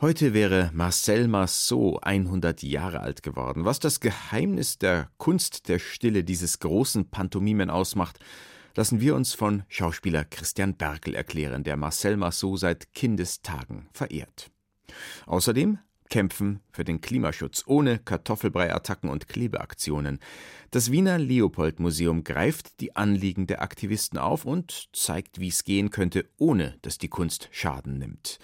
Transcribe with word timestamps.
Heute 0.00 0.32
wäre 0.32 0.70
Marcel 0.74 1.26
Marceau 1.26 1.98
100 2.00 2.62
Jahre 2.62 3.00
alt 3.00 3.24
geworden. 3.24 3.64
Was 3.64 3.80
das 3.80 3.98
Geheimnis 3.98 4.78
der 4.78 5.10
Kunst 5.16 5.68
der 5.68 5.80
Stille 5.80 6.22
dieses 6.22 6.60
großen 6.60 7.10
Pantomimen 7.10 7.68
ausmacht, 7.68 8.20
lassen 8.76 9.00
wir 9.00 9.16
uns 9.16 9.34
von 9.34 9.64
Schauspieler 9.66 10.24
Christian 10.24 10.76
Berkel 10.76 11.16
erklären, 11.16 11.64
der 11.64 11.76
Marcel 11.76 12.16
Marceau 12.16 12.56
seit 12.56 12.94
Kindestagen 12.94 13.88
verehrt. 13.92 14.52
Außerdem 15.26 15.80
Kämpfen 16.08 16.60
für 16.70 16.84
den 16.84 17.00
Klimaschutz 17.00 17.64
ohne 17.66 17.98
Kartoffelbrei-Attacken 17.98 19.10
und 19.10 19.26
Klebeaktionen. 19.26 20.20
Das 20.70 20.92
Wiener 20.92 21.18
Leopold-Museum 21.18 22.22
greift 22.22 22.78
die 22.80 22.94
Anliegen 22.94 23.48
der 23.48 23.62
Aktivisten 23.62 24.16
auf 24.16 24.44
und 24.44 24.90
zeigt, 24.92 25.40
wie 25.40 25.48
es 25.48 25.64
gehen 25.64 25.90
könnte, 25.90 26.24
ohne 26.38 26.76
dass 26.82 26.98
die 26.98 27.08
Kunst 27.08 27.48
Schaden 27.50 27.98
nimmt. 27.98 28.38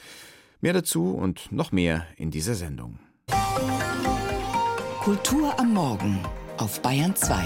Mehr 0.60 0.72
dazu 0.72 1.10
und 1.10 1.52
noch 1.52 1.72
mehr 1.72 2.06
in 2.16 2.30
dieser 2.30 2.54
Sendung. 2.54 2.98
Kultur 5.02 5.58
am 5.58 5.74
Morgen 5.74 6.20
auf 6.56 6.80
Bayern 6.80 7.14
2. 7.14 7.44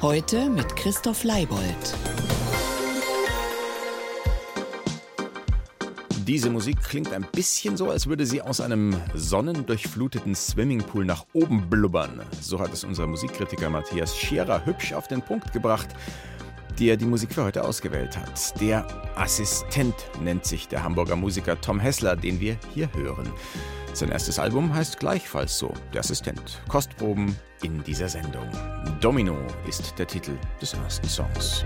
Heute 0.00 0.48
mit 0.50 0.76
Christoph 0.76 1.24
Leibold. 1.24 1.94
Diese 6.26 6.50
Musik 6.50 6.82
klingt 6.82 7.12
ein 7.12 7.26
bisschen 7.32 7.76
so, 7.76 7.88
als 7.88 8.08
würde 8.08 8.26
sie 8.26 8.42
aus 8.42 8.60
einem 8.60 9.00
sonnendurchfluteten 9.14 10.34
Swimmingpool 10.34 11.04
nach 11.04 11.24
oben 11.32 11.70
blubbern. 11.70 12.20
So 12.40 12.58
hat 12.58 12.72
es 12.72 12.84
unser 12.84 13.06
Musikkritiker 13.06 13.70
Matthias 13.70 14.16
Scherer 14.16 14.66
hübsch 14.66 14.92
auf 14.92 15.08
den 15.08 15.22
Punkt 15.22 15.52
gebracht 15.52 15.88
der 16.78 16.96
die 16.96 17.04
Musik 17.04 17.32
für 17.32 17.44
heute 17.44 17.64
ausgewählt 17.64 18.16
hat. 18.16 18.60
Der 18.60 18.86
Assistent 19.16 19.94
nennt 20.20 20.44
sich 20.44 20.68
der 20.68 20.82
Hamburger 20.82 21.16
Musiker 21.16 21.60
Tom 21.60 21.80
Hessler, 21.80 22.16
den 22.16 22.40
wir 22.40 22.56
hier 22.74 22.92
hören. 22.94 23.30
Sein 23.92 24.10
erstes 24.10 24.38
Album 24.38 24.74
heißt 24.74 24.98
gleichfalls 24.98 25.56
so, 25.56 25.72
Der 25.92 26.00
Assistent. 26.00 26.60
Kostproben 26.68 27.34
in 27.62 27.82
dieser 27.84 28.08
Sendung. 28.08 28.50
Domino 29.00 29.36
ist 29.66 29.98
der 29.98 30.06
Titel 30.06 30.36
des 30.60 30.74
ersten 30.74 31.08
Songs. 31.08 31.64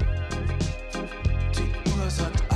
Die 1.55 2.50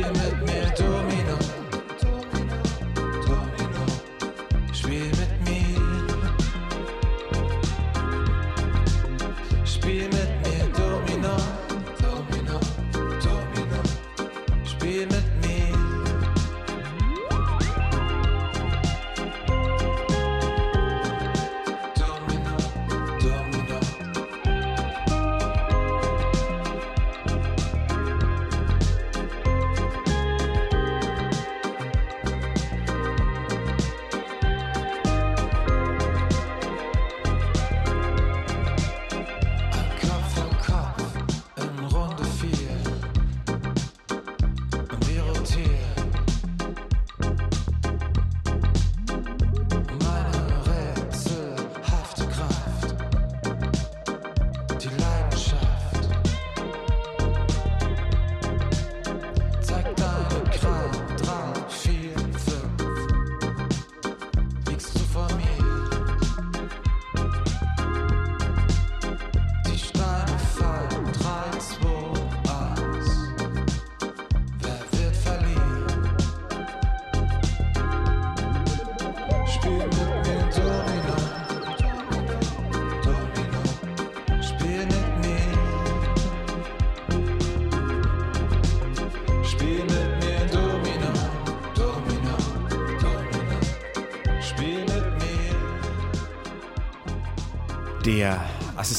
Spiel 0.00 0.12
mit 0.12 0.49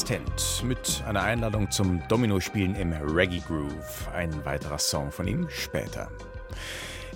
Assistent 0.02 0.64
mit 0.64 1.04
einer 1.06 1.22
Einladung 1.22 1.70
zum 1.70 2.02
Domino-Spielen 2.08 2.74
im 2.74 2.92
Reggae 2.92 3.38
Groove. 3.38 4.08
Ein 4.12 4.44
weiterer 4.44 4.78
Song 4.78 5.12
von 5.12 5.28
ihm 5.28 5.46
später. 5.48 6.10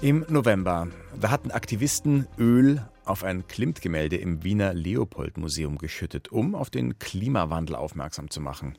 Im 0.02 0.24
November, 0.28 0.86
da 1.20 1.30
hatten 1.32 1.50
Aktivisten 1.50 2.28
Öl 2.38 2.80
auf 3.04 3.24
ein 3.24 3.48
Klimt-Gemälde 3.48 4.14
im 4.18 4.44
Wiener 4.44 4.72
Leopold-Museum 4.72 5.78
geschüttet, 5.78 6.30
um 6.30 6.54
auf 6.54 6.70
den 6.70 6.96
Klimawandel 7.00 7.74
aufmerksam 7.74 8.30
zu 8.30 8.40
machen. 8.40 8.78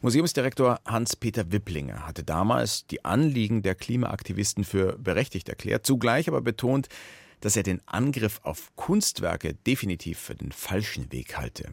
Museumsdirektor 0.00 0.80
Hans-Peter 0.84 1.52
Wipplinger 1.52 2.04
hatte 2.04 2.24
damals 2.24 2.88
die 2.88 3.04
Anliegen 3.04 3.62
der 3.62 3.76
Klimaaktivisten 3.76 4.64
für 4.64 4.98
berechtigt 4.98 5.48
erklärt, 5.48 5.86
zugleich 5.86 6.26
aber 6.26 6.40
betont, 6.40 6.88
dass 7.42 7.56
er 7.56 7.62
den 7.62 7.80
Angriff 7.86 8.40
auf 8.42 8.74
Kunstwerke 8.74 9.54
definitiv 9.54 10.18
für 10.18 10.34
den 10.34 10.50
falschen 10.50 11.12
Weg 11.12 11.36
halte. 11.36 11.72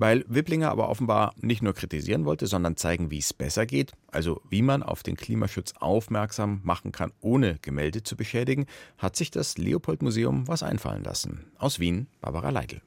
Weil 0.00 0.24
Wipplinger 0.28 0.70
aber 0.70 0.88
offenbar 0.88 1.34
nicht 1.42 1.60
nur 1.60 1.74
kritisieren 1.74 2.24
wollte, 2.24 2.46
sondern 2.46 2.78
zeigen, 2.78 3.10
wie 3.10 3.18
es 3.18 3.34
besser 3.34 3.66
geht, 3.66 3.92
also 4.10 4.40
wie 4.48 4.62
man 4.62 4.82
auf 4.82 5.02
den 5.02 5.14
Klimaschutz 5.14 5.74
aufmerksam 5.78 6.62
machen 6.64 6.90
kann, 6.90 7.12
ohne 7.20 7.58
Gemälde 7.60 8.02
zu 8.02 8.16
beschädigen, 8.16 8.64
hat 8.96 9.14
sich 9.14 9.30
das 9.30 9.58
Leopold-Museum 9.58 10.48
was 10.48 10.62
einfallen 10.62 11.04
lassen. 11.04 11.52
Aus 11.58 11.80
Wien, 11.80 12.06
Barbara 12.22 12.48
Leidl. 12.48 12.80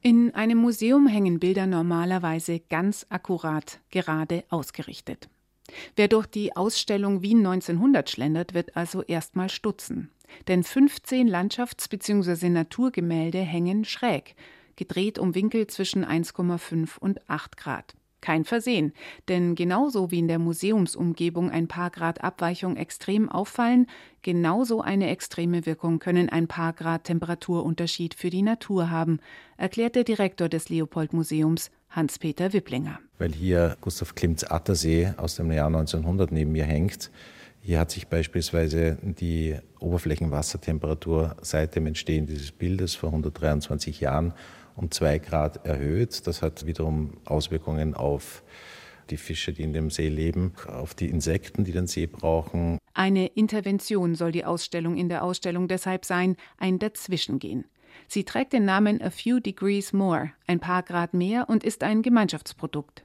In 0.00 0.34
einem 0.34 0.56
Museum 0.56 1.06
hängen 1.06 1.40
Bilder 1.40 1.66
normalerweise 1.66 2.60
ganz 2.70 3.04
akkurat 3.10 3.78
gerade 3.90 4.44
ausgerichtet. 4.48 5.28
Wer 5.94 6.08
durch 6.08 6.26
die 6.26 6.56
Ausstellung 6.56 7.20
Wien 7.20 7.44
1900 7.46 8.08
schlendert, 8.08 8.54
wird 8.54 8.78
also 8.78 9.02
erstmal 9.02 9.50
stutzen. 9.50 10.10
Denn 10.48 10.64
15 10.64 11.28
Landschafts- 11.28 11.90
bzw. 11.90 12.48
Naturgemälde 12.48 13.40
hängen 13.40 13.84
schräg, 13.84 14.36
gedreht 14.80 15.18
um 15.18 15.34
Winkel 15.34 15.66
zwischen 15.66 16.06
1,5 16.06 16.98
und 16.98 17.20
8 17.28 17.58
Grad. 17.58 17.94
Kein 18.22 18.44
Versehen, 18.44 18.92
denn 19.28 19.54
genauso 19.54 20.10
wie 20.10 20.20
in 20.20 20.28
der 20.28 20.38
Museumsumgebung 20.38 21.50
ein 21.50 21.68
paar 21.68 21.90
Grad 21.90 22.24
Abweichung 22.24 22.76
extrem 22.76 23.28
auffallen, 23.28 23.86
genauso 24.22 24.80
eine 24.80 25.10
extreme 25.10 25.66
Wirkung 25.66 25.98
können 25.98 26.30
ein 26.30 26.48
paar 26.48 26.72
Grad 26.72 27.04
Temperaturunterschied 27.04 28.14
für 28.14 28.30
die 28.30 28.42
Natur 28.42 28.90
haben, 28.90 29.20
erklärt 29.58 29.96
der 29.96 30.04
Direktor 30.04 30.48
des 30.48 30.70
Leopold-Museums 30.70 31.70
Hans-Peter 31.90 32.54
Wipplinger. 32.54 33.00
Weil 33.18 33.32
hier 33.32 33.76
Gustav 33.82 34.14
Klimts 34.14 34.44
Attersee 34.44 35.12
aus 35.18 35.36
dem 35.36 35.52
Jahr 35.52 35.66
1900 35.66 36.32
neben 36.32 36.52
mir 36.52 36.64
hängt, 36.64 37.10
Hier 37.62 37.78
hat 37.78 37.90
sich 37.90 38.08
beispielsweise 38.08 38.96
die 39.02 39.54
Oberflächenwassertemperatur 39.80 41.36
seit 41.42 41.76
dem 41.76 41.86
Entstehen 41.86 42.26
dieses 42.26 42.52
Bildes 42.52 42.94
vor 42.94 43.10
123 43.10 44.00
Jahren 44.00 44.32
um 44.80 44.90
zwei 44.90 45.18
Grad 45.18 45.64
erhöht. 45.66 46.26
Das 46.26 46.42
hat 46.42 46.66
wiederum 46.66 47.18
Auswirkungen 47.24 47.94
auf 47.94 48.42
die 49.10 49.16
Fische, 49.16 49.52
die 49.52 49.62
in 49.62 49.72
dem 49.72 49.90
See 49.90 50.08
leben, 50.08 50.52
auf 50.66 50.94
die 50.94 51.08
Insekten, 51.08 51.64
die 51.64 51.72
den 51.72 51.86
See 51.86 52.06
brauchen. 52.06 52.78
Eine 52.94 53.26
Intervention 53.26 54.14
soll 54.14 54.32
die 54.32 54.44
Ausstellung 54.44 54.96
in 54.96 55.08
der 55.08 55.24
Ausstellung 55.24 55.68
deshalb 55.68 56.04
sein, 56.04 56.36
ein 56.58 56.78
Dazwischengehen. 56.78 57.64
Sie 58.06 58.24
trägt 58.24 58.52
den 58.52 58.64
Namen 58.64 59.02
A 59.02 59.10
Few 59.10 59.40
Degrees 59.40 59.92
More, 59.92 60.32
ein 60.46 60.60
paar 60.60 60.82
Grad 60.82 61.12
mehr 61.12 61.48
und 61.48 61.64
ist 61.64 61.82
ein 61.82 62.02
Gemeinschaftsprodukt. 62.02 63.04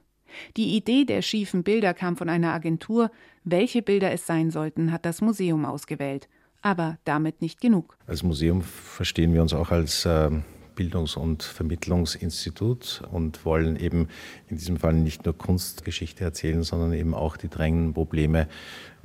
Die 0.56 0.76
Idee 0.76 1.04
der 1.04 1.22
schiefen 1.22 1.62
Bilder 1.62 1.94
kam 1.94 2.16
von 2.16 2.28
einer 2.28 2.52
Agentur. 2.52 3.10
Welche 3.44 3.82
Bilder 3.82 4.12
es 4.12 4.26
sein 4.26 4.50
sollten, 4.50 4.92
hat 4.92 5.04
das 5.04 5.20
Museum 5.20 5.64
ausgewählt. 5.64 6.28
Aber 6.62 6.98
damit 7.04 7.42
nicht 7.42 7.60
genug. 7.60 7.96
Als 8.06 8.22
Museum 8.22 8.62
verstehen 8.62 9.32
wir 9.32 9.42
uns 9.42 9.54
auch 9.54 9.70
als 9.70 10.04
äh, 10.04 10.30
Bildungs- 10.76 11.16
und 11.16 11.42
Vermittlungsinstitut 11.42 13.02
und 13.10 13.44
wollen 13.44 13.74
eben 13.74 14.08
in 14.48 14.58
diesem 14.58 14.76
Fall 14.76 14.92
nicht 14.92 15.24
nur 15.24 15.36
Kunstgeschichte 15.36 16.22
erzählen, 16.22 16.62
sondern 16.62 16.92
eben 16.92 17.14
auch 17.14 17.36
die 17.36 17.48
drängenden 17.48 17.94
Probleme 17.94 18.46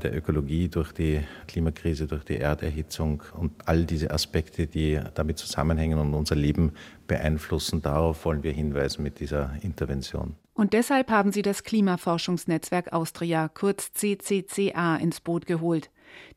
der 0.04 0.16
Ökologie 0.16 0.68
durch 0.68 0.92
die 0.92 1.22
Klimakrise, 1.48 2.08
durch 2.08 2.24
die 2.24 2.38
Erderhitzung 2.38 3.24
und 3.34 3.52
all 3.66 3.86
diese 3.86 4.12
Aspekte, 4.12 4.68
die 4.68 5.00
damit 5.16 5.38
zusammenhängen 5.38 6.00
und 6.00 6.14
unser 6.14 6.36
Leben 6.36 6.74
beeinflussen. 7.08 7.82
Darauf 7.82 8.26
wollen 8.26 8.44
wir 8.44 8.52
hinweisen 8.52 9.04
mit 9.04 9.20
dieser 9.20 9.54
Intervention. 9.62 10.36
Und 10.54 10.74
deshalb 10.74 11.10
haben 11.10 11.32
sie 11.32 11.42
das 11.42 11.64
Klimaforschungsnetzwerk 11.64 12.94
Austria, 12.94 13.48
kurz 13.48 13.94
CCCA, 13.94 14.98
ins 14.98 15.22
Boot 15.22 15.46
geholt. 15.46 15.90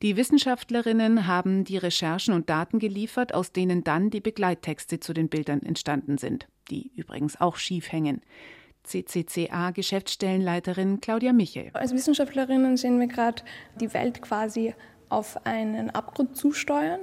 Die 0.03 0.17
Wissenschaftlerinnen 0.17 1.26
haben 1.26 1.65
die 1.65 1.76
Recherchen 1.76 2.32
und 2.35 2.49
Daten 2.50 2.79
geliefert, 2.79 3.35
aus 3.35 3.50
denen 3.53 3.85
dann 3.85 4.11
die 4.11 4.21
Begleittexte 4.21 5.00
zu 5.00 5.12
den 5.12 5.29
Bildern 5.29 5.62
entstanden 5.62 6.19
sind, 6.19 6.47
die 6.71 6.93
übrigens 6.97 7.41
auch 7.41 7.56
schief 7.56 7.91
hängen. 7.93 8.21
CCCA-Geschäftsstellenleiterin 8.85 11.00
Claudia 11.00 11.32
Michel. 11.32 11.71
Als 11.73 11.94
Wissenschaftlerinnen 11.94 12.76
sehen 12.76 13.00
wir 13.00 13.06
gerade 13.06 13.43
die 13.81 13.94
Welt 13.94 14.21
quasi 14.21 14.75
auf 15.09 15.47
einen 15.47 15.88
Abgrund 15.91 16.37
zusteuern 16.37 17.00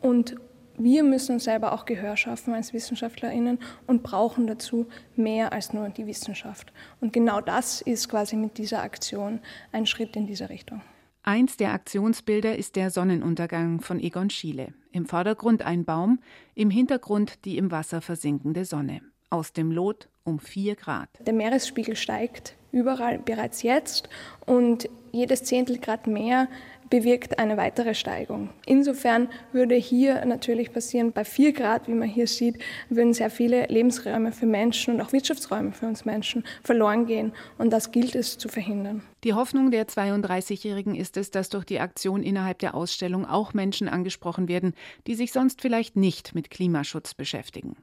und 0.00 0.36
wir 0.78 1.04
müssen 1.04 1.38
selber 1.38 1.72
auch 1.72 1.84
Gehör 1.84 2.16
schaffen 2.16 2.54
als 2.54 2.72
WissenschaftlerInnen 2.72 3.58
und 3.86 4.02
brauchen 4.02 4.46
dazu 4.46 4.86
mehr 5.16 5.52
als 5.52 5.72
nur 5.72 5.88
die 5.90 6.06
Wissenschaft. 6.06 6.72
Und 7.00 7.12
genau 7.12 7.40
das 7.40 7.82
ist 7.82 8.08
quasi 8.08 8.36
mit 8.36 8.58
dieser 8.58 8.82
Aktion 8.82 9.40
ein 9.70 9.86
Schritt 9.86 10.16
in 10.16 10.26
diese 10.26 10.48
Richtung. 10.48 10.80
Eins 11.24 11.56
der 11.56 11.72
Aktionsbilder 11.72 12.56
ist 12.56 12.74
der 12.74 12.90
Sonnenuntergang 12.90 13.80
von 13.80 14.00
Egon 14.00 14.28
Schiele. 14.28 14.74
Im 14.90 15.06
Vordergrund 15.06 15.62
ein 15.62 15.84
Baum, 15.84 16.18
im 16.56 16.68
Hintergrund 16.68 17.44
die 17.44 17.58
im 17.58 17.70
Wasser 17.70 18.00
versinkende 18.00 18.64
Sonne. 18.64 19.02
Aus 19.30 19.52
dem 19.52 19.70
Lot 19.70 20.08
um 20.24 20.40
vier 20.40 20.74
Grad. 20.74 21.08
Der 21.20 21.32
Meeresspiegel 21.32 21.94
steigt 21.94 22.56
überall 22.72 23.20
bereits 23.20 23.62
jetzt 23.62 24.08
und 24.46 24.88
jedes 25.12 25.44
Zehntel 25.44 25.78
Grad 25.78 26.08
mehr 26.08 26.48
bewirkt 26.92 27.38
eine 27.38 27.56
weitere 27.56 27.94
Steigung. 27.94 28.50
Insofern 28.66 29.30
würde 29.50 29.74
hier 29.76 30.22
natürlich 30.26 30.74
passieren, 30.74 31.12
bei 31.12 31.24
4 31.24 31.54
Grad, 31.54 31.88
wie 31.88 31.94
man 31.94 32.06
hier 32.06 32.26
sieht, 32.26 32.58
würden 32.90 33.14
sehr 33.14 33.30
viele 33.30 33.64
Lebensräume 33.68 34.30
für 34.30 34.44
Menschen 34.44 34.92
und 34.92 35.00
auch 35.00 35.10
Wirtschaftsräume 35.10 35.72
für 35.72 35.86
uns 35.86 36.04
Menschen 36.04 36.44
verloren 36.62 37.06
gehen. 37.06 37.32
Und 37.56 37.72
das 37.72 37.92
gilt 37.92 38.14
es 38.14 38.36
zu 38.36 38.50
verhindern. 38.50 39.02
Die 39.24 39.32
Hoffnung 39.32 39.70
der 39.70 39.88
32-Jährigen 39.88 40.94
ist 40.94 41.16
es, 41.16 41.30
dass 41.30 41.48
durch 41.48 41.64
die 41.64 41.80
Aktion 41.80 42.22
innerhalb 42.22 42.58
der 42.58 42.74
Ausstellung 42.74 43.24
auch 43.24 43.54
Menschen 43.54 43.88
angesprochen 43.88 44.46
werden, 44.46 44.74
die 45.06 45.14
sich 45.14 45.32
sonst 45.32 45.62
vielleicht 45.62 45.96
nicht 45.96 46.34
mit 46.34 46.50
Klimaschutz 46.50 47.14
beschäftigen. 47.14 47.74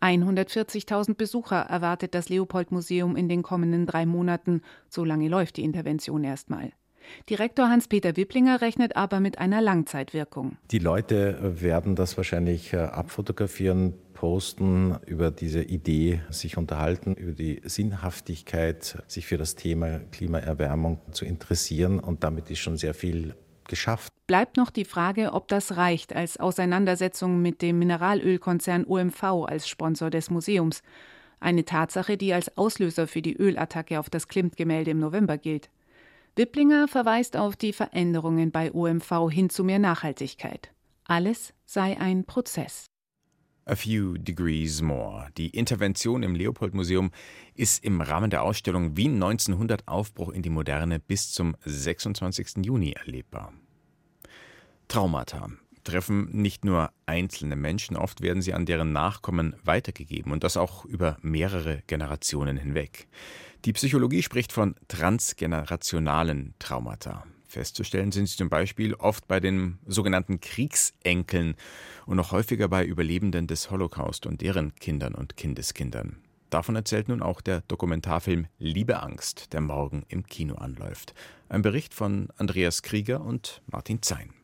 140.000 0.00 1.16
Besucher 1.16 1.60
erwartet 1.60 2.14
das 2.14 2.30
Leopold-Museum 2.30 3.14
in 3.14 3.28
den 3.28 3.42
kommenden 3.42 3.84
drei 3.84 4.06
Monaten. 4.06 4.62
So 4.88 5.04
lange 5.04 5.28
läuft 5.28 5.58
die 5.58 5.64
Intervention 5.64 6.24
erstmal. 6.24 6.72
Direktor 7.28 7.68
Hans-Peter 7.68 8.16
Wipplinger 8.16 8.60
rechnet 8.60 8.96
aber 8.96 9.20
mit 9.20 9.38
einer 9.38 9.60
Langzeitwirkung. 9.60 10.56
Die 10.70 10.78
Leute 10.78 11.38
werden 11.60 11.96
das 11.96 12.16
wahrscheinlich 12.16 12.72
äh, 12.72 12.78
abfotografieren, 12.78 13.94
posten, 14.14 14.96
über 15.06 15.30
diese 15.30 15.62
Idee 15.62 16.22
sich 16.30 16.56
unterhalten, 16.56 17.14
über 17.14 17.32
die 17.32 17.60
Sinnhaftigkeit, 17.64 19.02
sich 19.06 19.26
für 19.26 19.36
das 19.36 19.54
Thema 19.54 20.00
Klimaerwärmung 20.12 21.00
zu 21.12 21.24
interessieren. 21.24 22.00
Und 22.00 22.24
damit 22.24 22.50
ist 22.50 22.60
schon 22.60 22.76
sehr 22.78 22.94
viel 22.94 23.34
geschafft. 23.68 24.12
Bleibt 24.26 24.56
noch 24.56 24.70
die 24.70 24.84
Frage, 24.84 25.32
ob 25.32 25.48
das 25.48 25.76
reicht 25.76 26.14
als 26.14 26.38
Auseinandersetzung 26.38 27.42
mit 27.42 27.60
dem 27.60 27.78
Mineralölkonzern 27.78 28.86
OMV 28.86 29.22
als 29.46 29.68
Sponsor 29.68 30.10
des 30.10 30.30
Museums. 30.30 30.82
Eine 31.40 31.64
Tatsache, 31.66 32.16
die 32.16 32.32
als 32.32 32.56
Auslöser 32.56 33.06
für 33.06 33.20
die 33.20 33.36
Ölattacke 33.36 34.00
auf 34.00 34.08
das 34.08 34.28
Klimt-Gemälde 34.28 34.92
im 34.92 35.00
November 35.00 35.36
gilt. 35.36 35.68
Wipplinger 36.36 36.88
verweist 36.88 37.36
auf 37.36 37.54
die 37.54 37.72
Veränderungen 37.72 38.50
bei 38.50 38.72
OMV 38.72 39.30
hin 39.30 39.50
zu 39.50 39.62
mehr 39.62 39.78
Nachhaltigkeit. 39.78 40.72
Alles 41.04 41.54
sei 41.64 41.96
ein 42.00 42.24
Prozess. 42.24 42.86
A 43.66 43.76
Few 43.76 44.18
Degrees 44.18 44.82
More. 44.82 45.28
Die 45.38 45.50
Intervention 45.50 46.24
im 46.24 46.34
Leopold-Museum 46.34 47.12
ist 47.54 47.84
im 47.84 48.00
Rahmen 48.00 48.30
der 48.30 48.42
Ausstellung 48.42 48.96
Wien 48.96 49.14
1900 49.14 49.86
Aufbruch 49.86 50.30
in 50.30 50.42
die 50.42 50.50
Moderne 50.50 50.98
bis 50.98 51.30
zum 51.30 51.56
26. 51.64 52.64
Juni 52.64 52.90
erlebbar. 52.92 53.52
Traumata 54.88 55.48
treffen 55.84 56.28
nicht 56.32 56.64
nur 56.64 56.90
einzelne 57.06 57.56
Menschen, 57.56 57.96
oft 57.96 58.22
werden 58.22 58.42
sie 58.42 58.54
an 58.54 58.66
deren 58.66 58.92
Nachkommen 58.92 59.54
weitergegeben 59.62 60.32
und 60.32 60.42
das 60.42 60.56
auch 60.56 60.84
über 60.84 61.16
mehrere 61.22 61.82
Generationen 61.86 62.56
hinweg. 62.56 63.06
Die 63.64 63.72
Psychologie 63.72 64.22
spricht 64.22 64.52
von 64.52 64.74
transgenerationalen 64.88 66.52
Traumata. 66.58 67.24
Festzustellen 67.46 68.12
sind 68.12 68.28
sie 68.28 68.36
zum 68.36 68.50
Beispiel 68.50 68.92
oft 68.92 69.26
bei 69.26 69.40
den 69.40 69.78
sogenannten 69.86 70.40
Kriegsenkeln 70.40 71.54
und 72.04 72.16
noch 72.18 72.32
häufiger 72.32 72.68
bei 72.68 72.84
Überlebenden 72.84 73.46
des 73.46 73.70
Holocaust 73.70 74.26
und 74.26 74.42
deren 74.42 74.74
Kindern 74.74 75.14
und 75.14 75.38
Kindeskindern. 75.38 76.18
Davon 76.50 76.76
erzählt 76.76 77.08
nun 77.08 77.22
auch 77.22 77.40
der 77.40 77.62
Dokumentarfilm 77.62 78.48
Liebe 78.58 79.02
Angst, 79.02 79.54
der 79.54 79.62
morgen 79.62 80.04
im 80.08 80.26
Kino 80.26 80.56
anläuft. 80.56 81.14
Ein 81.48 81.62
Bericht 81.62 81.94
von 81.94 82.28
Andreas 82.36 82.82
Krieger 82.82 83.22
und 83.22 83.62
Martin 83.66 84.02
Zein. 84.02 84.34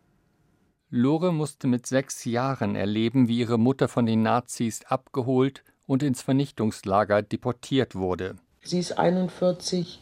Lore 0.88 1.32
musste 1.34 1.66
mit 1.66 1.87
sechs 1.87 2.25
Jahren 2.25 2.75
erleben, 2.75 3.28
wie 3.28 3.40
ihre 3.40 3.58
Mutter 3.58 3.88
von 3.88 4.06
den 4.06 4.23
Nazis 4.23 4.82
abgeholt 4.87 5.62
und 5.84 6.02
ins 6.02 6.23
Vernichtungslager 6.23 7.20
deportiert 7.20 7.94
wurde. 7.94 8.37
Sie 8.62 8.79
ist 8.79 8.99
41 8.99 10.01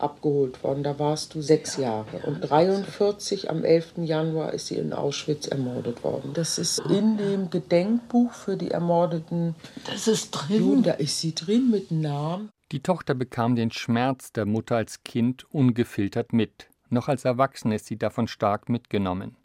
abgeholt 0.00 0.62
worden, 0.64 0.82
da 0.82 0.98
warst 0.98 1.34
du 1.34 1.42
sechs 1.42 1.76
Jahre. 1.76 2.18
Und 2.26 2.40
43 2.40 3.50
am 3.50 3.64
11. 3.64 3.98
Januar 3.98 4.52
ist 4.52 4.68
sie 4.68 4.76
in 4.76 4.92
Auschwitz 4.92 5.46
ermordet 5.46 6.02
worden. 6.02 6.32
Das 6.34 6.58
ist 6.58 6.78
in 6.78 7.18
dem 7.18 7.50
Gedenkbuch 7.50 8.32
für 8.32 8.56
die 8.56 8.70
ermordeten 8.70 9.54
das 9.86 10.08
ist 10.08 10.30
drin. 10.30 10.58
Juden, 10.58 10.82
da 10.82 10.92
ist 10.92 11.20
sie 11.20 11.34
drin 11.34 11.70
mit 11.70 11.90
Namen. 11.90 12.50
Die 12.72 12.82
Tochter 12.82 13.14
bekam 13.14 13.56
den 13.56 13.70
Schmerz 13.70 14.32
der 14.32 14.46
Mutter 14.46 14.76
als 14.76 15.02
Kind 15.02 15.44
ungefiltert 15.52 16.32
mit. 16.32 16.68
Noch 16.88 17.08
als 17.08 17.24
Erwachsene 17.24 17.76
ist 17.76 17.86
sie 17.86 17.96
davon 17.96 18.26
stark 18.26 18.68
mitgenommen. 18.68 19.36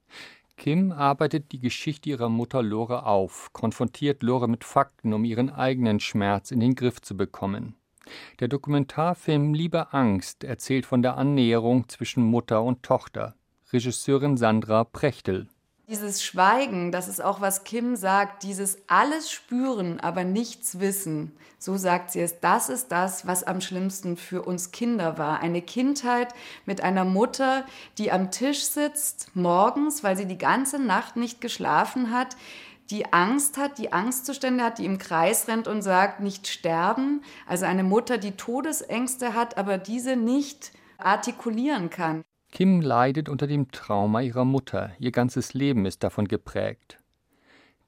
Kim 0.57 0.91
arbeitet 0.91 1.51
die 1.51 1.59
Geschichte 1.59 2.09
ihrer 2.09 2.29
Mutter 2.29 2.63
Lore 2.63 3.05
auf, 3.05 3.51
konfrontiert 3.51 4.23
Lore 4.23 4.47
mit 4.47 4.63
Fakten, 4.63 5.13
um 5.13 5.25
ihren 5.25 5.49
eigenen 5.49 5.99
Schmerz 5.99 6.51
in 6.51 6.61
den 6.61 6.75
Griff 6.75 7.01
zu 7.01 7.17
bekommen. 7.17 7.75
Der 8.39 8.47
Dokumentarfilm 8.47 9.53
Liebe 9.53 9.93
Angst 9.93 10.43
erzählt 10.43 10.85
von 10.85 11.01
der 11.01 11.17
Annäherung 11.17 11.87
zwischen 11.89 12.23
Mutter 12.23 12.63
und 12.63 12.83
Tochter. 12.83 13.35
Regisseurin 13.71 14.37
Sandra 14.37 14.83
Prechtel. 14.83 15.47
Dieses 15.87 16.23
Schweigen, 16.23 16.91
das 16.91 17.07
ist 17.07 17.23
auch, 17.23 17.41
was 17.41 17.63
Kim 17.63 17.95
sagt, 17.95 18.41
dieses 18.41 18.79
alles 18.87 19.29
spüren, 19.29 19.99
aber 19.99 20.23
nichts 20.23 20.79
wissen. 20.79 21.31
So 21.59 21.77
sagt 21.77 22.09
sie 22.09 22.21
es. 22.21 22.39
Das 22.39 22.69
ist 22.69 22.91
das, 22.91 23.27
was 23.27 23.43
am 23.43 23.61
schlimmsten 23.61 24.17
für 24.17 24.41
uns 24.41 24.71
Kinder 24.71 25.19
war. 25.19 25.41
Eine 25.41 25.61
Kindheit 25.61 26.33
mit 26.65 26.81
einer 26.81 27.05
Mutter, 27.05 27.65
die 27.99 28.11
am 28.11 28.31
Tisch 28.31 28.63
sitzt 28.63 29.29
morgens, 29.35 30.03
weil 30.03 30.17
sie 30.17 30.25
die 30.25 30.39
ganze 30.39 30.79
Nacht 30.79 31.17
nicht 31.17 31.39
geschlafen 31.39 32.11
hat, 32.11 32.35
die 32.91 33.11
Angst 33.11 33.57
hat, 33.57 33.77
die 33.77 33.91
Angstzustände 33.91 34.63
hat, 34.63 34.77
die 34.77 34.85
im 34.85 34.97
Kreis 34.97 35.47
rennt 35.47 35.67
und 35.67 35.81
sagt, 35.81 36.19
nicht 36.19 36.47
sterben. 36.47 37.21
Also 37.47 37.65
eine 37.65 37.83
Mutter, 37.83 38.17
die 38.17 38.31
Todesängste 38.31 39.33
hat, 39.33 39.57
aber 39.57 39.77
diese 39.77 40.15
nicht 40.15 40.71
artikulieren 40.97 41.89
kann. 41.89 42.23
Kim 42.51 42.81
leidet 42.81 43.27
unter 43.27 43.47
dem 43.47 43.71
Trauma 43.71 44.21
ihrer 44.21 44.45
Mutter. 44.45 44.91
Ihr 44.99 45.11
ganzes 45.11 45.53
Leben 45.53 45.85
ist 45.85 46.03
davon 46.03 46.27
geprägt. 46.27 46.99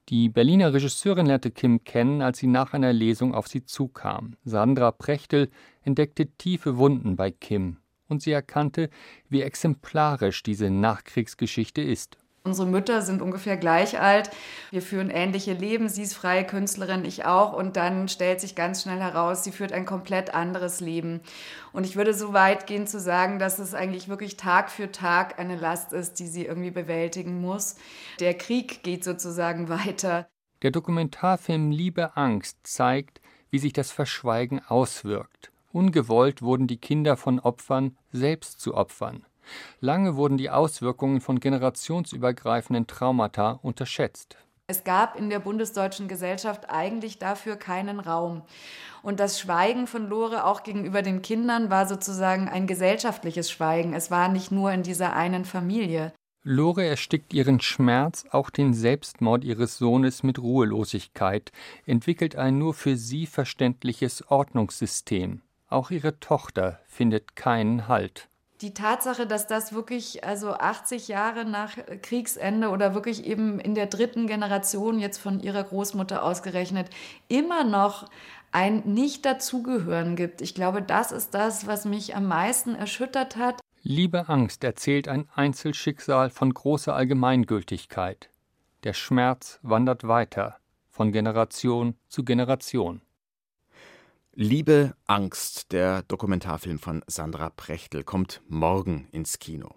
Die 0.08 0.28
Berliner 0.28 0.72
Regisseurin 0.72 1.26
lernte 1.26 1.50
Kim 1.50 1.84
kennen, 1.84 2.22
als 2.22 2.38
sie 2.38 2.46
nach 2.46 2.72
einer 2.72 2.92
Lesung 2.92 3.34
auf 3.34 3.46
sie 3.46 3.64
zukam. 3.64 4.36
Sandra 4.44 4.90
Prechtel 4.90 5.50
entdeckte 5.82 6.26
tiefe 6.26 6.78
Wunden 6.78 7.16
bei 7.16 7.30
Kim 7.30 7.76
und 8.08 8.22
sie 8.22 8.32
erkannte, 8.32 8.90
wie 9.28 9.42
exemplarisch 9.42 10.42
diese 10.42 10.70
Nachkriegsgeschichte 10.70 11.82
ist. 11.82 12.16
Unsere 12.48 12.66
Mütter 12.66 13.02
sind 13.02 13.20
ungefähr 13.20 13.58
gleich 13.58 14.00
alt. 14.00 14.30
Wir 14.70 14.80
führen 14.80 15.10
ähnliche 15.10 15.52
Leben. 15.52 15.90
Sie 15.90 16.02
ist 16.02 16.14
freie 16.14 16.46
Künstlerin, 16.46 17.04
ich 17.04 17.26
auch. 17.26 17.52
Und 17.52 17.76
dann 17.76 18.08
stellt 18.08 18.40
sich 18.40 18.54
ganz 18.54 18.82
schnell 18.82 19.00
heraus, 19.00 19.44
sie 19.44 19.52
führt 19.52 19.72
ein 19.72 19.84
komplett 19.84 20.32
anderes 20.34 20.80
Leben. 20.80 21.20
Und 21.74 21.84
ich 21.84 21.94
würde 21.94 22.14
so 22.14 22.32
weit 22.32 22.66
gehen 22.66 22.86
zu 22.86 23.00
sagen, 23.00 23.38
dass 23.38 23.58
es 23.58 23.74
eigentlich 23.74 24.08
wirklich 24.08 24.38
Tag 24.38 24.70
für 24.70 24.90
Tag 24.90 25.38
eine 25.38 25.56
Last 25.56 25.92
ist, 25.92 26.20
die 26.20 26.26
sie 26.26 26.46
irgendwie 26.46 26.70
bewältigen 26.70 27.38
muss. 27.42 27.76
Der 28.18 28.32
Krieg 28.32 28.82
geht 28.82 29.04
sozusagen 29.04 29.68
weiter. 29.68 30.26
Der 30.62 30.70
Dokumentarfilm 30.70 31.70
Liebe 31.70 32.16
Angst 32.16 32.56
zeigt, 32.62 33.20
wie 33.50 33.58
sich 33.58 33.74
das 33.74 33.90
Verschweigen 33.90 34.62
auswirkt. 34.66 35.52
Ungewollt 35.70 36.40
wurden 36.40 36.66
die 36.66 36.78
Kinder 36.78 37.18
von 37.18 37.40
Opfern 37.40 37.98
selbst 38.10 38.58
zu 38.58 38.74
Opfern. 38.74 39.26
Lange 39.80 40.16
wurden 40.16 40.36
die 40.36 40.50
Auswirkungen 40.50 41.20
von 41.20 41.40
generationsübergreifenden 41.40 42.86
Traumata 42.86 43.58
unterschätzt. 43.62 44.36
Es 44.70 44.84
gab 44.84 45.18
in 45.18 45.30
der 45.30 45.38
bundesdeutschen 45.38 46.08
Gesellschaft 46.08 46.68
eigentlich 46.68 47.18
dafür 47.18 47.56
keinen 47.56 48.00
Raum. 48.00 48.42
Und 49.02 49.18
das 49.18 49.40
Schweigen 49.40 49.86
von 49.86 50.06
Lore 50.10 50.44
auch 50.44 50.62
gegenüber 50.62 51.00
den 51.00 51.22
Kindern 51.22 51.70
war 51.70 51.88
sozusagen 51.88 52.48
ein 52.48 52.66
gesellschaftliches 52.66 53.50
Schweigen. 53.50 53.94
Es 53.94 54.10
war 54.10 54.28
nicht 54.28 54.52
nur 54.52 54.70
in 54.70 54.82
dieser 54.82 55.16
einen 55.16 55.46
Familie. 55.46 56.12
Lore 56.42 56.84
erstickt 56.84 57.32
ihren 57.32 57.60
Schmerz, 57.60 58.26
auch 58.30 58.50
den 58.50 58.74
Selbstmord 58.74 59.42
ihres 59.42 59.78
Sohnes 59.78 60.22
mit 60.22 60.38
Ruhelosigkeit, 60.38 61.50
entwickelt 61.86 62.36
ein 62.36 62.58
nur 62.58 62.74
für 62.74 62.96
sie 62.96 63.24
verständliches 63.24 64.30
Ordnungssystem. 64.30 65.40
Auch 65.68 65.90
ihre 65.90 66.20
Tochter 66.20 66.78
findet 66.86 67.36
keinen 67.36 67.88
Halt 67.88 68.28
die 68.60 68.74
Tatsache, 68.74 69.26
dass 69.26 69.46
das 69.46 69.72
wirklich 69.72 70.24
also 70.24 70.52
80 70.52 71.08
Jahre 71.08 71.44
nach 71.44 71.76
Kriegsende 72.02 72.70
oder 72.70 72.94
wirklich 72.94 73.24
eben 73.24 73.60
in 73.60 73.74
der 73.74 73.86
dritten 73.86 74.26
Generation 74.26 74.98
jetzt 74.98 75.18
von 75.18 75.40
ihrer 75.40 75.62
Großmutter 75.62 76.22
ausgerechnet 76.22 76.90
immer 77.28 77.64
noch 77.64 78.08
ein 78.50 78.82
Nicht-Dazugehören 78.84 80.16
gibt. 80.16 80.40
Ich 80.40 80.54
glaube, 80.54 80.82
das 80.82 81.12
ist 81.12 81.34
das, 81.34 81.66
was 81.66 81.84
mich 81.84 82.16
am 82.16 82.26
meisten 82.26 82.74
erschüttert 82.74 83.36
hat. 83.36 83.60
Liebe 83.82 84.28
Angst 84.28 84.64
erzählt 84.64 85.06
ein 85.06 85.28
Einzelschicksal 85.34 86.30
von 86.30 86.52
großer 86.52 86.94
Allgemeingültigkeit. 86.94 88.30
Der 88.84 88.92
Schmerz 88.92 89.60
wandert 89.62 90.06
weiter, 90.06 90.56
von 90.88 91.12
Generation 91.12 91.94
zu 92.08 92.24
Generation. 92.24 93.02
Liebe 94.40 94.94
Angst, 95.08 95.72
der 95.72 96.02
Dokumentarfilm 96.02 96.78
von 96.78 97.02
Sandra 97.08 97.50
Prechtel, 97.50 98.04
kommt 98.04 98.40
morgen 98.46 99.08
ins 99.10 99.40
Kino. 99.40 99.74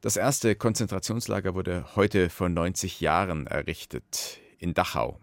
Das 0.00 0.16
erste 0.16 0.54
Konzentrationslager 0.54 1.56
wurde 1.56 1.84
heute 1.96 2.30
vor 2.30 2.48
90 2.48 3.00
Jahren 3.00 3.48
errichtet, 3.48 4.38
in 4.58 4.74
Dachau. 4.74 5.18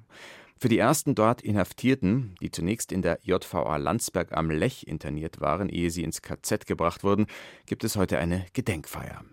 Für 0.59 0.67
die 0.67 0.79
ersten 0.79 1.15
dort 1.15 1.41
Inhaftierten, 1.41 2.35
die 2.41 2.51
zunächst 2.51 2.91
in 2.91 3.01
der 3.01 3.19
JVA 3.23 3.77
Landsberg 3.77 4.33
am 4.33 4.51
Lech 4.51 4.85
interniert 4.85 5.39
waren, 5.39 5.69
ehe 5.69 5.89
sie 5.89 6.03
ins 6.03 6.21
KZ 6.21 6.65
gebracht 6.65 7.05
wurden, 7.05 7.27
gibt 7.67 7.85
es 7.85 7.95
heute 7.95 8.17
eine 8.17 8.45
Gedenkfeier. 8.51 9.23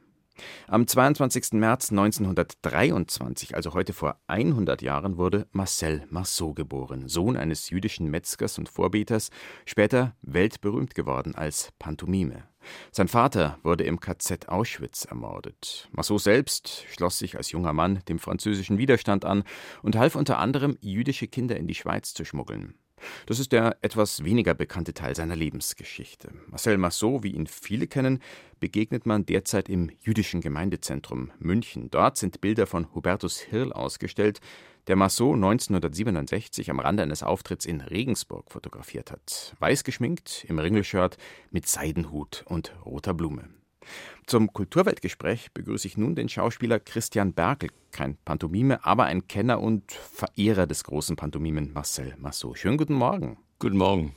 Am 0.66 0.86
22. 0.86 1.52
März 1.52 1.90
1923, 1.90 3.54
also 3.54 3.74
heute 3.74 3.92
vor 3.92 4.20
100 4.26 4.82
Jahren, 4.82 5.16
wurde 5.16 5.46
Marcel 5.52 6.04
Marceau 6.10 6.54
geboren, 6.54 7.08
Sohn 7.08 7.36
eines 7.36 7.70
jüdischen 7.70 8.10
Metzgers 8.10 8.58
und 8.58 8.68
Vorbeters, 8.68 9.30
später 9.64 10.14
weltberühmt 10.22 10.94
geworden 10.94 11.34
als 11.34 11.72
Pantomime. 11.78 12.44
Sein 12.92 13.08
Vater 13.08 13.58
wurde 13.62 13.84
im 13.84 14.00
KZ 14.00 14.48
Auschwitz 14.48 15.04
ermordet. 15.04 15.88
Marceau 15.92 16.18
selbst 16.18 16.84
schloss 16.92 17.18
sich 17.18 17.36
als 17.36 17.50
junger 17.50 17.72
Mann 17.72 18.00
dem 18.08 18.18
französischen 18.18 18.78
Widerstand 18.78 19.24
an 19.24 19.44
und 19.82 19.96
half 19.96 20.16
unter 20.16 20.38
anderem, 20.38 20.76
jüdische 20.80 21.28
Kinder 21.28 21.56
in 21.56 21.66
die 21.66 21.74
Schweiz 21.74 22.14
zu 22.14 22.24
schmuggeln. 22.24 22.74
Das 23.26 23.38
ist 23.38 23.52
der 23.52 23.76
etwas 23.82 24.24
weniger 24.24 24.54
bekannte 24.54 24.94
Teil 24.94 25.14
seiner 25.14 25.36
Lebensgeschichte. 25.36 26.30
Marcel 26.48 26.78
Marceau, 26.78 27.22
wie 27.22 27.32
ihn 27.32 27.46
viele 27.46 27.86
kennen, 27.86 28.20
begegnet 28.60 29.06
man 29.06 29.26
derzeit 29.26 29.68
im 29.68 29.90
Jüdischen 30.00 30.40
Gemeindezentrum 30.40 31.30
München. 31.38 31.90
Dort 31.90 32.16
sind 32.16 32.40
Bilder 32.40 32.66
von 32.66 32.94
Hubertus 32.94 33.40
Hirl 33.40 33.72
ausgestellt, 33.72 34.40
der 34.88 34.96
Marceau 34.96 35.34
1967 35.34 36.70
am 36.70 36.80
Rande 36.80 37.02
eines 37.02 37.22
Auftritts 37.22 37.66
in 37.66 37.82
Regensburg 37.82 38.50
fotografiert 38.50 39.10
hat. 39.10 39.54
Weiß 39.58 39.84
geschminkt, 39.84 40.46
im 40.48 40.58
Ringelshirt, 40.58 41.18
mit 41.50 41.66
Seidenhut 41.66 42.42
und 42.46 42.74
roter 42.86 43.12
Blume. 43.12 43.50
Zum 44.26 44.52
Kulturweltgespräch 44.52 45.52
begrüße 45.52 45.86
ich 45.86 45.96
nun 45.96 46.14
den 46.14 46.28
Schauspieler 46.28 46.80
Christian 46.80 47.32
Berkel, 47.32 47.70
kein 47.92 48.16
Pantomime, 48.24 48.84
aber 48.84 49.04
ein 49.04 49.26
Kenner 49.26 49.60
und 49.60 49.90
Verehrer 49.92 50.66
des 50.66 50.84
großen 50.84 51.16
Pantomimen 51.16 51.72
Marcel 51.72 52.14
Marceau. 52.18 52.54
Schönen 52.54 52.76
guten 52.76 52.94
Morgen. 52.94 53.38
Guten 53.58 53.78
Morgen. 53.78 54.14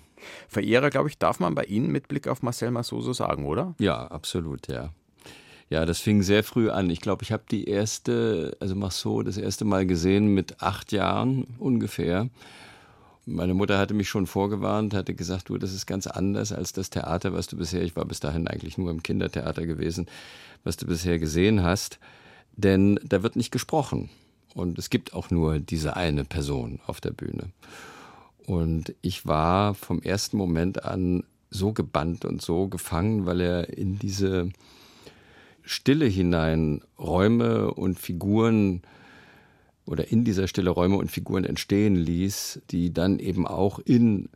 Verehrer, 0.48 0.90
glaube 0.90 1.10
ich, 1.10 1.18
darf 1.18 1.40
man 1.40 1.56
bei 1.56 1.64
Ihnen 1.64 1.92
mit 1.92 2.08
Blick 2.08 2.28
auf 2.28 2.44
Marcel 2.44 2.72
Marceau 2.72 3.02
so 3.02 3.14
sagen, 3.14 3.46
oder? 3.46 3.76
Ja, 3.80 4.08
absolut, 4.08 4.68
ja. 4.68 4.92
Ja, 5.70 5.86
das 5.86 6.00
fing 6.02 6.22
sehr 6.22 6.44
früh 6.44 6.70
an. 6.70 6.90
Ich 6.90 7.00
glaube, 7.00 7.24
ich 7.24 7.32
habe 7.32 7.44
die 7.50 7.64
erste, 7.64 8.58
also 8.60 8.76
Marceau, 8.76 9.24
das 9.24 9.38
erste 9.38 9.64
Mal 9.64 9.86
gesehen 9.86 10.28
mit 10.34 10.62
acht 10.62 10.92
Jahren 10.92 11.56
ungefähr. 11.58 12.30
Meine 13.26 13.54
Mutter 13.54 13.78
hatte 13.78 13.94
mich 13.94 14.10
schon 14.10 14.26
vorgewarnt, 14.26 14.94
hatte 14.94 15.14
gesagt, 15.14 15.50
du, 15.50 15.58
das 15.58 15.74
ist 15.74 15.86
ganz 15.86 16.08
anders 16.08 16.52
als 16.52 16.74
das 16.74 16.90
Theater, 16.90 17.34
was 17.34 17.48
du 17.48 17.58
bisher, 17.58 17.84
ich 17.84 17.96
war 17.96 18.06
bis 18.06 18.20
dahin 18.20 18.48
eigentlich 18.48 18.78
nur 18.78 18.90
im 18.90 19.04
Kindertheater 19.04 19.66
gewesen, 19.66 20.08
was 20.64 20.78
du 20.78 20.88
bisher 20.88 21.20
gesehen 21.20 21.62
hast. 21.62 22.00
Denn 22.58 23.00
da 23.04 23.24
wird 23.24 23.36
nicht 23.36 23.52
gesprochen. 23.52 24.10
Und 24.54 24.78
es 24.78 24.90
gibt 24.90 25.14
auch 25.14 25.30
nur 25.30 25.60
diese 25.60 25.96
eine 25.96 26.26
Person 26.26 26.80
auf 26.86 27.00
der 27.00 27.12
Bühne. 27.12 27.52
Und 28.46 28.94
ich 29.02 29.26
war 29.26 29.76
vom 29.76 30.02
ersten 30.02 30.36
Moment 30.36 30.84
an 30.84 31.24
so 31.50 31.74
gebannt 31.74 32.26
und 32.26 32.42
so 32.42 32.68
gefangen, 32.68 33.26
weil 33.26 33.40
er 33.40 33.78
in 33.78 34.00
diese 34.00 34.50
Stille 35.64 36.06
hinein 36.06 36.82
Räume 36.98 37.72
und 37.72 38.00
Figuren 38.00 38.82
oder 39.86 40.12
in 40.12 40.24
dieser 40.24 40.48
Stille 40.48 40.70
Räume 40.70 40.98
und 40.98 41.12
Figuren 41.12 41.44
entstehen 41.44 41.96
ließ, 41.96 42.62
die 42.72 42.94
dann 42.94 43.20
eben 43.20 43.48
auch 43.48 43.80
in 43.80 44.30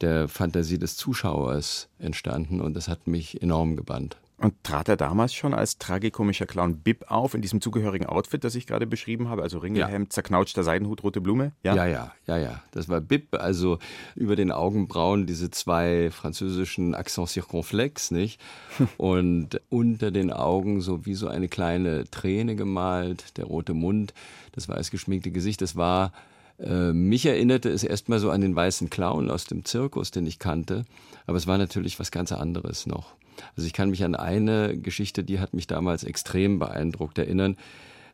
der 0.00 0.28
Fantasie 0.28 0.78
des 0.78 0.96
Zuschauers 0.96 1.88
entstanden 1.98 2.60
und 2.60 2.74
das 2.74 2.88
hat 2.88 3.06
mich 3.06 3.42
enorm 3.42 3.76
gebannt. 3.76 4.16
Und 4.40 4.62
trat 4.62 4.88
er 4.88 4.96
damals 4.96 5.34
schon 5.34 5.52
als 5.52 5.78
tragikomischer 5.78 6.46
Clown 6.46 6.78
Bib 6.78 7.06
auf, 7.08 7.34
in 7.34 7.42
diesem 7.42 7.60
zugehörigen 7.60 8.06
Outfit, 8.06 8.44
das 8.44 8.54
ich 8.54 8.68
gerade 8.68 8.86
beschrieben 8.86 9.28
habe? 9.28 9.42
Also 9.42 9.58
Ringelhemd, 9.58 10.06
ja. 10.06 10.10
zerknautschter 10.10 10.62
Seidenhut, 10.62 11.02
rote 11.02 11.20
Blume? 11.20 11.50
Ja? 11.64 11.74
ja, 11.74 11.86
ja, 11.86 12.12
ja, 12.28 12.38
ja. 12.38 12.62
Das 12.70 12.88
war 12.88 13.00
Bib, 13.00 13.34
also 13.34 13.80
über 14.14 14.36
den 14.36 14.52
Augenbrauen 14.52 15.26
diese 15.26 15.50
zwei 15.50 16.12
französischen 16.12 16.94
Accents 16.94 17.32
circonflex, 17.32 18.12
nicht? 18.12 18.40
Und 18.96 19.60
unter 19.70 20.12
den 20.12 20.32
Augen 20.32 20.80
so 20.82 21.04
wie 21.04 21.14
so 21.14 21.26
eine 21.26 21.48
kleine 21.48 22.04
Träne 22.08 22.54
gemalt, 22.54 23.36
der 23.38 23.46
rote 23.46 23.74
Mund, 23.74 24.14
das 24.52 24.68
weiß 24.68 24.92
geschminkte 24.92 25.32
Gesicht. 25.32 25.62
Das 25.62 25.74
war 25.74 26.12
äh, 26.60 26.92
mich 26.92 27.26
erinnerte 27.26 27.70
es 27.70 27.82
erstmal 27.82 28.20
so 28.20 28.30
an 28.30 28.40
den 28.40 28.54
weißen 28.54 28.88
Clown 28.88 29.30
aus 29.30 29.46
dem 29.46 29.64
Zirkus, 29.64 30.12
den 30.12 30.26
ich 30.26 30.38
kannte, 30.38 30.84
aber 31.26 31.36
es 31.36 31.48
war 31.48 31.58
natürlich 31.58 31.98
was 31.98 32.12
ganz 32.12 32.30
anderes 32.30 32.86
noch. 32.86 33.14
Also 33.56 33.66
ich 33.66 33.72
kann 33.72 33.90
mich 33.90 34.04
an 34.04 34.14
eine 34.14 34.78
Geschichte, 34.78 35.24
die 35.24 35.40
hat 35.40 35.54
mich 35.54 35.66
damals 35.66 36.04
extrem 36.04 36.58
beeindruckt 36.58 37.18
erinnern. 37.18 37.56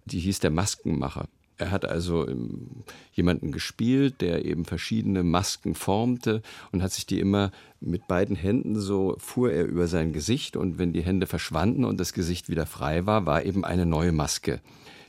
Die 0.04 0.20
hieß 0.20 0.40
der 0.40 0.50
Maskenmacher. 0.50 1.28
Er 1.56 1.70
hat 1.70 1.84
also 1.84 2.26
ähm, 2.26 2.84
jemanden 3.12 3.52
gespielt, 3.52 4.20
der 4.20 4.44
eben 4.44 4.64
verschiedene 4.64 5.22
Masken 5.22 5.74
formte 5.74 6.42
und 6.72 6.82
hat 6.82 6.90
sich 6.90 7.06
die 7.06 7.20
immer 7.20 7.52
mit 7.80 8.08
beiden 8.08 8.34
Händen 8.34 8.80
so 8.80 9.14
fuhr 9.18 9.52
er 9.52 9.64
über 9.64 9.86
sein 9.86 10.12
Gesicht 10.12 10.56
und 10.56 10.78
wenn 10.78 10.92
die 10.92 11.02
Hände 11.02 11.26
verschwanden 11.26 11.84
und 11.84 12.00
das 12.00 12.12
Gesicht 12.12 12.48
wieder 12.48 12.66
frei 12.66 13.06
war, 13.06 13.24
war 13.26 13.44
eben 13.44 13.64
eine 13.64 13.86
neue 13.86 14.10
Maske 14.10 14.60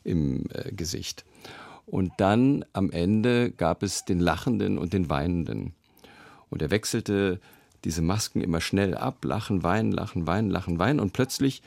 im 0.04 0.44
äh, 0.52 0.72
Gesicht. 0.72 1.26
Und 1.88 2.14
dann 2.18 2.64
am 2.74 2.92
Ende 2.92 3.52
gab 3.52 3.82
es 3.82 4.06
den 4.06 4.20
Lachenden 4.20 4.78
und 4.78 4.94
den 4.94 5.10
Weinenden. 5.10 5.74
Und 6.50 6.62
er 6.62 6.72
wechselte 6.72 7.40
diese 7.86 8.02
Masken 8.02 8.42
immer 8.42 8.60
schnell 8.60 8.96
ab, 8.96 9.24
lachen, 9.24 9.64
weinen, 9.64 9.92
lachen, 9.92 10.28
weinen, 10.28 10.50
lachen, 10.50 10.80
weinen. 10.80 11.00
Und 11.00 11.14
plötzlich 11.14 11.62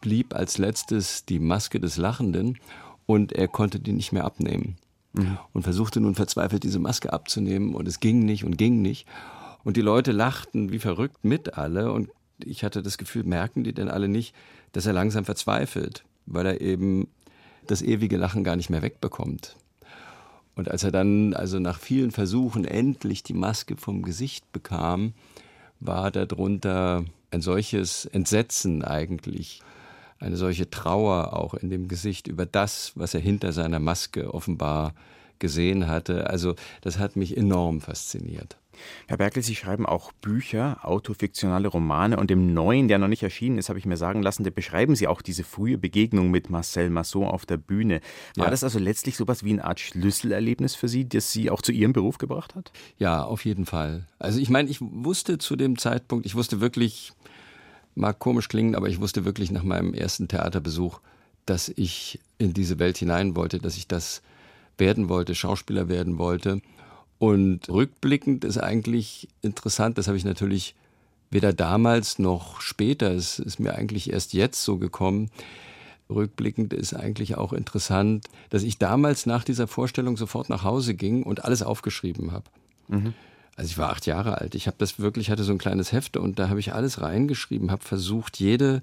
blieb 0.00 0.34
als 0.34 0.58
letztes 0.58 1.24
die 1.24 1.38
Maske 1.38 1.80
des 1.80 1.96
Lachenden 1.96 2.58
und 3.06 3.32
er 3.32 3.48
konnte 3.48 3.80
die 3.80 3.92
nicht 3.92 4.12
mehr 4.12 4.24
abnehmen. 4.24 4.76
Mhm. 5.14 5.38
Und 5.52 5.62
versuchte 5.62 6.00
nun 6.00 6.14
verzweifelt 6.14 6.62
diese 6.62 6.78
Maske 6.78 7.12
abzunehmen 7.12 7.74
und 7.74 7.88
es 7.88 8.00
ging 8.00 8.20
nicht 8.20 8.44
und 8.44 8.58
ging 8.58 8.82
nicht. 8.82 9.06
Und 9.64 9.76
die 9.76 9.82
Leute 9.82 10.12
lachten 10.12 10.70
wie 10.70 10.78
verrückt 10.78 11.24
mit 11.24 11.54
alle 11.54 11.90
und 11.92 12.10
ich 12.38 12.64
hatte 12.64 12.82
das 12.82 12.98
Gefühl, 12.98 13.24
merken 13.24 13.64
die 13.64 13.72
denn 13.72 13.88
alle 13.88 14.08
nicht, 14.08 14.34
dass 14.72 14.86
er 14.86 14.92
langsam 14.92 15.24
verzweifelt, 15.24 16.04
weil 16.26 16.46
er 16.46 16.60
eben 16.60 17.08
das 17.66 17.80
ewige 17.80 18.18
Lachen 18.18 18.44
gar 18.44 18.56
nicht 18.56 18.70
mehr 18.70 18.82
wegbekommt. 18.82 19.56
Und 20.56 20.70
als 20.70 20.84
er 20.84 20.92
dann 20.92 21.34
also 21.34 21.58
nach 21.58 21.78
vielen 21.78 22.10
Versuchen 22.10 22.64
endlich 22.64 23.22
die 23.22 23.34
Maske 23.34 23.76
vom 23.76 24.02
Gesicht 24.02 24.52
bekam, 24.52 25.14
war 25.84 26.10
darunter 26.10 27.04
ein 27.30 27.42
solches 27.42 28.06
Entsetzen 28.06 28.84
eigentlich, 28.84 29.60
eine 30.18 30.36
solche 30.36 30.70
Trauer 30.70 31.34
auch 31.34 31.54
in 31.54 31.70
dem 31.70 31.88
Gesicht 31.88 32.26
über 32.26 32.46
das, 32.46 32.92
was 32.94 33.14
er 33.14 33.20
hinter 33.20 33.52
seiner 33.52 33.80
Maske 33.80 34.32
offenbar 34.32 34.94
gesehen 35.38 35.86
hatte. 35.86 36.30
Also 36.30 36.54
das 36.80 36.98
hat 36.98 37.16
mich 37.16 37.36
enorm 37.36 37.80
fasziniert. 37.80 38.56
Herr 39.06 39.16
Berkel, 39.16 39.42
Sie 39.42 39.54
schreiben 39.54 39.86
auch 39.86 40.12
Bücher, 40.12 40.78
autofiktionale 40.82 41.68
Romane 41.68 42.16
und 42.16 42.30
im 42.30 42.52
neuen, 42.54 42.88
der 42.88 42.98
noch 42.98 43.08
nicht 43.08 43.22
erschienen 43.22 43.58
ist, 43.58 43.68
habe 43.68 43.78
ich 43.78 43.86
mir 43.86 43.96
sagen 43.96 44.22
lassen, 44.22 44.44
da 44.44 44.50
beschreiben 44.50 44.96
Sie 44.96 45.06
auch 45.06 45.22
diese 45.22 45.44
frühe 45.44 45.78
Begegnung 45.78 46.30
mit 46.30 46.50
Marcel 46.50 46.90
Massot 46.90 47.26
auf 47.26 47.46
der 47.46 47.56
Bühne. 47.56 48.00
War 48.36 48.46
ja. 48.46 48.50
das 48.50 48.64
also 48.64 48.78
letztlich 48.78 49.16
sowas 49.16 49.44
wie 49.44 49.52
eine 49.52 49.64
Art 49.64 49.80
Schlüsselerlebnis 49.80 50.74
für 50.74 50.88
Sie, 50.88 51.08
das 51.08 51.32
Sie 51.32 51.50
auch 51.50 51.62
zu 51.62 51.72
Ihrem 51.72 51.92
Beruf 51.92 52.18
gebracht 52.18 52.54
hat? 52.54 52.72
Ja, 52.98 53.24
auf 53.24 53.44
jeden 53.44 53.66
Fall. 53.66 54.06
Also 54.18 54.38
ich 54.38 54.50
meine, 54.50 54.70
ich 54.70 54.78
wusste 54.80 55.38
zu 55.38 55.56
dem 55.56 55.78
Zeitpunkt, 55.78 56.26
ich 56.26 56.34
wusste 56.34 56.60
wirklich, 56.60 57.12
mag 57.94 58.18
komisch 58.18 58.48
klingen, 58.48 58.74
aber 58.74 58.88
ich 58.88 59.00
wusste 59.00 59.24
wirklich 59.24 59.50
nach 59.50 59.62
meinem 59.62 59.94
ersten 59.94 60.28
Theaterbesuch, 60.28 61.00
dass 61.46 61.68
ich 61.68 62.20
in 62.38 62.52
diese 62.52 62.78
Welt 62.78 62.98
hinein 62.98 63.36
wollte, 63.36 63.58
dass 63.58 63.76
ich 63.76 63.86
das 63.86 64.22
werden 64.78 65.08
wollte, 65.08 65.34
Schauspieler 65.34 65.88
werden 65.88 66.18
wollte. 66.18 66.60
Und 67.18 67.68
rückblickend 67.68 68.44
ist 68.44 68.58
eigentlich 68.58 69.28
interessant, 69.42 69.98
das 69.98 70.08
habe 70.08 70.16
ich 70.16 70.24
natürlich 70.24 70.74
weder 71.30 71.52
damals 71.52 72.18
noch 72.18 72.60
später, 72.60 73.10
es 73.12 73.38
ist 73.38 73.58
mir 73.58 73.74
eigentlich 73.74 74.12
erst 74.12 74.34
jetzt 74.34 74.62
so 74.62 74.78
gekommen. 74.78 75.30
Rückblickend 76.10 76.72
ist 76.72 76.94
eigentlich 76.94 77.36
auch 77.36 77.52
interessant, 77.52 78.26
dass 78.50 78.62
ich 78.62 78.78
damals 78.78 79.26
nach 79.26 79.42
dieser 79.42 79.66
Vorstellung 79.66 80.16
sofort 80.16 80.48
nach 80.48 80.64
Hause 80.64 80.94
ging 80.94 81.22
und 81.22 81.44
alles 81.44 81.62
aufgeschrieben 81.62 82.32
habe. 82.32 82.44
Mhm. 82.88 83.14
Also 83.56 83.70
ich 83.70 83.78
war 83.78 83.90
acht 83.90 84.06
Jahre 84.06 84.38
alt. 84.38 84.54
Ich 84.54 84.66
habe 84.66 84.76
das 84.78 84.98
wirklich, 84.98 85.30
hatte 85.30 85.44
so 85.44 85.52
ein 85.52 85.58
kleines 85.58 85.92
Hefte 85.92 86.20
und 86.20 86.38
da 86.38 86.48
habe 86.48 86.60
ich 86.60 86.74
alles 86.74 87.00
reingeschrieben, 87.00 87.70
habe 87.70 87.84
versucht, 87.84 88.38
jede 88.38 88.82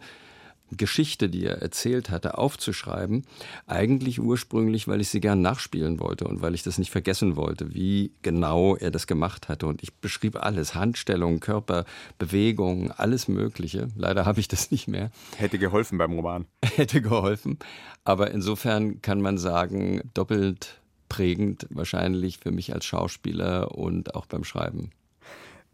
Geschichte, 0.71 1.29
die 1.29 1.45
er 1.45 1.61
erzählt 1.61 2.09
hatte, 2.09 2.37
aufzuschreiben. 2.37 3.25
Eigentlich 3.67 4.19
ursprünglich, 4.21 4.87
weil 4.87 5.01
ich 5.01 5.09
sie 5.09 5.19
gern 5.19 5.41
nachspielen 5.41 5.99
wollte 5.99 6.25
und 6.25 6.41
weil 6.41 6.55
ich 6.55 6.63
das 6.63 6.77
nicht 6.77 6.91
vergessen 6.91 7.35
wollte, 7.35 7.73
wie 7.73 8.11
genau 8.21 8.75
er 8.75 8.91
das 8.91 9.07
gemacht 9.07 9.49
hatte. 9.49 9.67
Und 9.67 9.83
ich 9.83 9.93
beschrieb 9.95 10.35
alles, 10.37 10.75
Handstellung, 10.75 11.39
Körperbewegung, 11.39 12.91
alles 12.91 13.27
Mögliche. 13.27 13.89
Leider 13.95 14.25
habe 14.25 14.39
ich 14.39 14.47
das 14.47 14.71
nicht 14.71 14.87
mehr. 14.87 15.11
Hätte 15.37 15.59
geholfen 15.59 15.97
beim 15.97 16.13
Roman. 16.13 16.45
Hätte 16.63 17.01
geholfen. 17.01 17.59
Aber 18.03 18.31
insofern 18.31 19.01
kann 19.01 19.21
man 19.21 19.37
sagen, 19.37 20.01
doppelt 20.13 20.81
prägend 21.09 21.67
wahrscheinlich 21.69 22.37
für 22.37 22.51
mich 22.51 22.73
als 22.73 22.85
Schauspieler 22.85 23.75
und 23.77 24.15
auch 24.15 24.25
beim 24.25 24.45
Schreiben. 24.45 24.91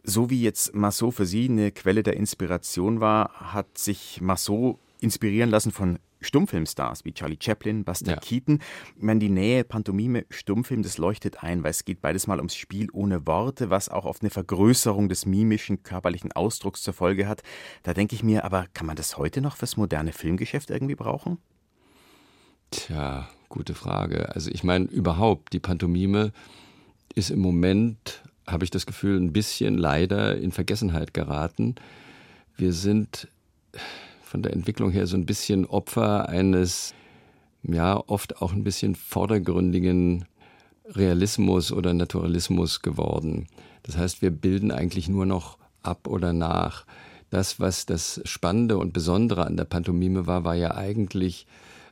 So 0.04 0.30
wie 0.30 0.42
jetzt 0.42 0.74
Massot 0.74 1.13
für 1.13 1.25
Sie 1.25 1.50
eine 1.50 1.72
Quelle 1.72 2.01
der 2.01 2.16
Inspiration 2.16 3.01
war, 3.01 3.54
hat 3.54 3.77
sich 3.77 4.22
Massot 4.22 4.80
inspirieren 5.00 5.50
lassen 5.50 5.72
von 5.72 6.00
Stummfilmstars 6.22 7.06
wie 7.06 7.13
Charlie 7.13 7.38
Chaplin, 7.39 7.84
Buster 7.84 8.13
ja. 8.13 8.18
Keaton. 8.18 8.60
Ich 8.96 9.04
meine, 9.04 9.20
die 9.20 9.30
Nähe 9.30 9.63
Pantomime, 9.63 10.25
Stummfilm, 10.30 10.82
das 10.84 10.98
leuchtet 10.98 11.44
ein, 11.44 11.63
weil 11.63 11.72
es 11.72 11.86
geht 11.86 12.01
beides 12.01 12.27
mal 12.27 12.38
ums 12.38 12.56
Spiel 12.56 12.88
ohne 12.92 13.25
Worte, 13.27 13.70
was 13.70 13.89
auch 13.89 14.06
oft 14.06 14.24
eine 14.24 14.30
Vergrößerung 14.30 15.10
des 15.10 15.25
mimischen, 15.25 15.84
körperlichen 15.84 16.32
Ausdrucks 16.32 16.82
zur 16.82 16.94
Folge 16.94 17.27
hat. 17.27 17.44
Da 17.84 17.94
denke 17.94 18.16
ich 18.16 18.24
mir, 18.24 18.46
aber 18.46 18.66
kann 18.74 18.88
man 18.88 18.96
das 18.96 19.18
heute 19.18 19.42
noch 19.42 19.58
fürs 19.58 19.77
moderne 19.77 20.12
Filmgeschäft 20.12 20.70
irgendwie 20.70 20.96
brauchen? 20.96 21.38
Tja, 22.72 23.30
gute 23.50 23.75
Frage. 23.75 24.34
Also 24.34 24.50
ich 24.51 24.63
meine, 24.63 24.86
überhaupt, 24.86 25.54
die 25.54 25.60
Pantomime 25.60 26.32
ist 27.16 27.30
im 27.30 27.39
Moment, 27.39 28.24
habe 28.46 28.63
ich 28.63 28.72
das 28.72 28.86
Gefühl, 28.86 29.20
ein 29.20 29.34
bisschen 29.34 29.77
leider 29.77 30.38
in 30.38 30.51
Vergessenheit 30.51 31.13
geraten. 31.13 31.75
Wir 32.56 32.74
sind 32.74 33.27
von 34.27 34.43
der 34.43 34.53
Entwicklung 34.53 34.91
her 34.91 35.07
so 35.07 35.17
ein 35.17 35.25
bisschen 35.25 35.65
Opfer 35.65 36.29
eines, 36.29 36.93
ja, 37.63 37.98
oft 38.07 38.41
auch 38.41 38.53
ein 38.53 38.63
bisschen 38.63 38.96
vordergründigen 38.96 40.25
Realismus 40.89 41.72
oder 41.72 41.93
Naturalismus 41.93 42.81
geworden. 42.81 43.48
Das 43.84 43.98
heißt, 43.98 44.22
wir 44.22 44.31
bilden 44.31 44.72
eigentlich 44.72 45.10
nur 45.10 45.25
noch 45.25 45.57
ab 45.81 46.07
oder 46.07 46.34
nach. 46.34 46.86
Das, 47.29 47.60
was 47.60 47.86
das 47.86 48.22
Spannende 48.25 48.77
und 48.77 48.93
Besondere 48.93 49.46
an 49.46 49.57
der 49.57 49.65
Pantomime 49.65 50.27
war, 50.27 50.43
war 50.43 50.55
ja 50.55 50.75
eigentlich 50.75 51.46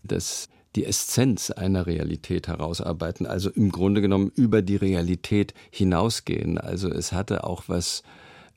das 0.04 0.50
die 0.76 0.86
Essenz 0.86 1.52
einer 1.52 1.88
Realität 1.88 2.48
herausarbeiten, 2.48 3.26
also 3.26 3.50
im 3.50 3.72
Grunde 3.72 4.02
genommen 4.02 4.32
über 4.36 4.62
die 4.62 4.76
Realität 4.76 5.54
hinausgehen. 5.72 6.58
Also 6.58 6.90
es 6.90 7.14
hatte 7.14 7.46
auch 7.46 7.64
was 7.68 8.04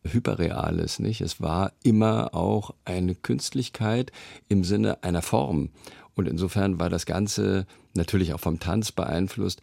Hyperreales, 0.04 0.98
nicht? 0.98 1.20
Es 1.20 1.40
war 1.40 1.72
immer 1.82 2.34
auch 2.34 2.74
eine 2.84 3.14
Künstlichkeit 3.14 4.12
im 4.48 4.64
Sinne 4.64 5.02
einer 5.02 5.22
Form. 5.22 5.70
Und 6.14 6.28
insofern 6.28 6.80
war 6.80 6.90
das 6.90 7.06
Ganze 7.06 7.66
natürlich 7.94 8.34
auch 8.34 8.40
vom 8.40 8.58
Tanz 8.58 8.92
beeinflusst, 8.92 9.60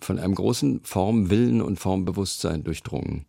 von 0.00 0.18
einem 0.18 0.34
großen 0.34 0.80
Formwillen 0.82 1.62
und 1.62 1.78
Formbewusstsein 1.78 2.64
durchdrungen. 2.64 3.26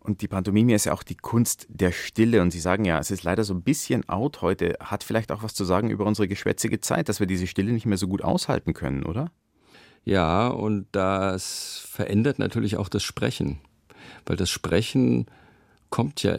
Und 0.00 0.22
die 0.22 0.28
Pantomime 0.28 0.74
ist 0.74 0.86
ja 0.86 0.94
auch 0.94 1.02
die 1.02 1.16
Kunst 1.16 1.66
der 1.68 1.92
Stille. 1.92 2.40
Und 2.40 2.50
Sie 2.50 2.60
sagen 2.60 2.86
ja, 2.86 2.98
es 2.98 3.10
ist 3.10 3.24
leider 3.24 3.44
so 3.44 3.52
ein 3.52 3.62
bisschen 3.62 4.08
out 4.08 4.40
heute. 4.40 4.76
Hat 4.80 5.04
vielleicht 5.04 5.30
auch 5.30 5.42
was 5.42 5.54
zu 5.54 5.64
sagen 5.64 5.90
über 5.90 6.06
unsere 6.06 6.28
geschwätzige 6.28 6.80
Zeit, 6.80 7.10
dass 7.10 7.20
wir 7.20 7.26
diese 7.26 7.46
Stille 7.46 7.72
nicht 7.72 7.84
mehr 7.84 7.98
so 7.98 8.08
gut 8.08 8.22
aushalten 8.22 8.72
können, 8.72 9.02
oder? 9.02 9.30
Ja, 10.04 10.48
und 10.48 10.86
das 10.92 11.86
verändert 11.90 12.38
natürlich 12.38 12.78
auch 12.78 12.88
das 12.88 13.02
Sprechen. 13.02 13.58
Weil 14.24 14.36
das 14.36 14.48
Sprechen 14.48 15.26
kommt 15.90 16.22
ja 16.22 16.38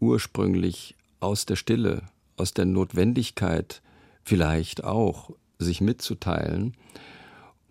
ursprünglich 0.00 0.96
aus 1.20 1.46
der 1.46 1.56
Stille, 1.56 2.02
aus 2.36 2.52
der 2.52 2.64
Notwendigkeit 2.64 3.82
vielleicht 4.24 4.84
auch, 4.84 5.30
sich 5.58 5.80
mitzuteilen. 5.80 6.74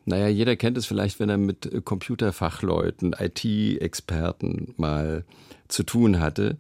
Naja, 0.06 0.28
jeder 0.28 0.56
kennt 0.56 0.78
es 0.78 0.86
vielleicht, 0.86 1.20
wenn 1.20 1.30
er 1.30 1.38
mit 1.38 1.86
Computerfachleuten, 1.86 3.14
IT-Experten 3.18 4.74
mal 4.78 5.26
zu 5.68 5.84
tun 5.84 6.20
hatte. 6.20 6.58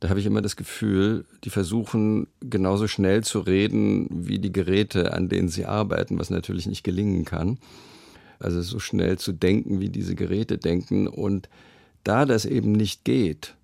Da 0.00 0.08
habe 0.08 0.20
ich 0.20 0.26
immer 0.26 0.42
das 0.42 0.56
Gefühl, 0.56 1.24
die 1.44 1.50
versuchen 1.50 2.28
genauso 2.40 2.86
schnell 2.86 3.24
zu 3.24 3.40
reden 3.40 4.06
wie 4.10 4.38
die 4.38 4.52
Geräte, 4.52 5.12
an 5.12 5.28
denen 5.28 5.48
sie 5.48 5.66
arbeiten, 5.66 6.18
was 6.18 6.30
natürlich 6.30 6.66
nicht 6.66 6.84
gelingen 6.84 7.24
kann. 7.24 7.58
Also 8.38 8.62
so 8.62 8.78
schnell 8.78 9.18
zu 9.18 9.32
denken, 9.32 9.80
wie 9.80 9.88
diese 9.88 10.14
Geräte 10.14 10.56
denken. 10.56 11.08
Und 11.08 11.48
da 12.04 12.24
das 12.24 12.46
eben 12.46 12.72
nicht 12.72 13.04
geht, 13.04 13.54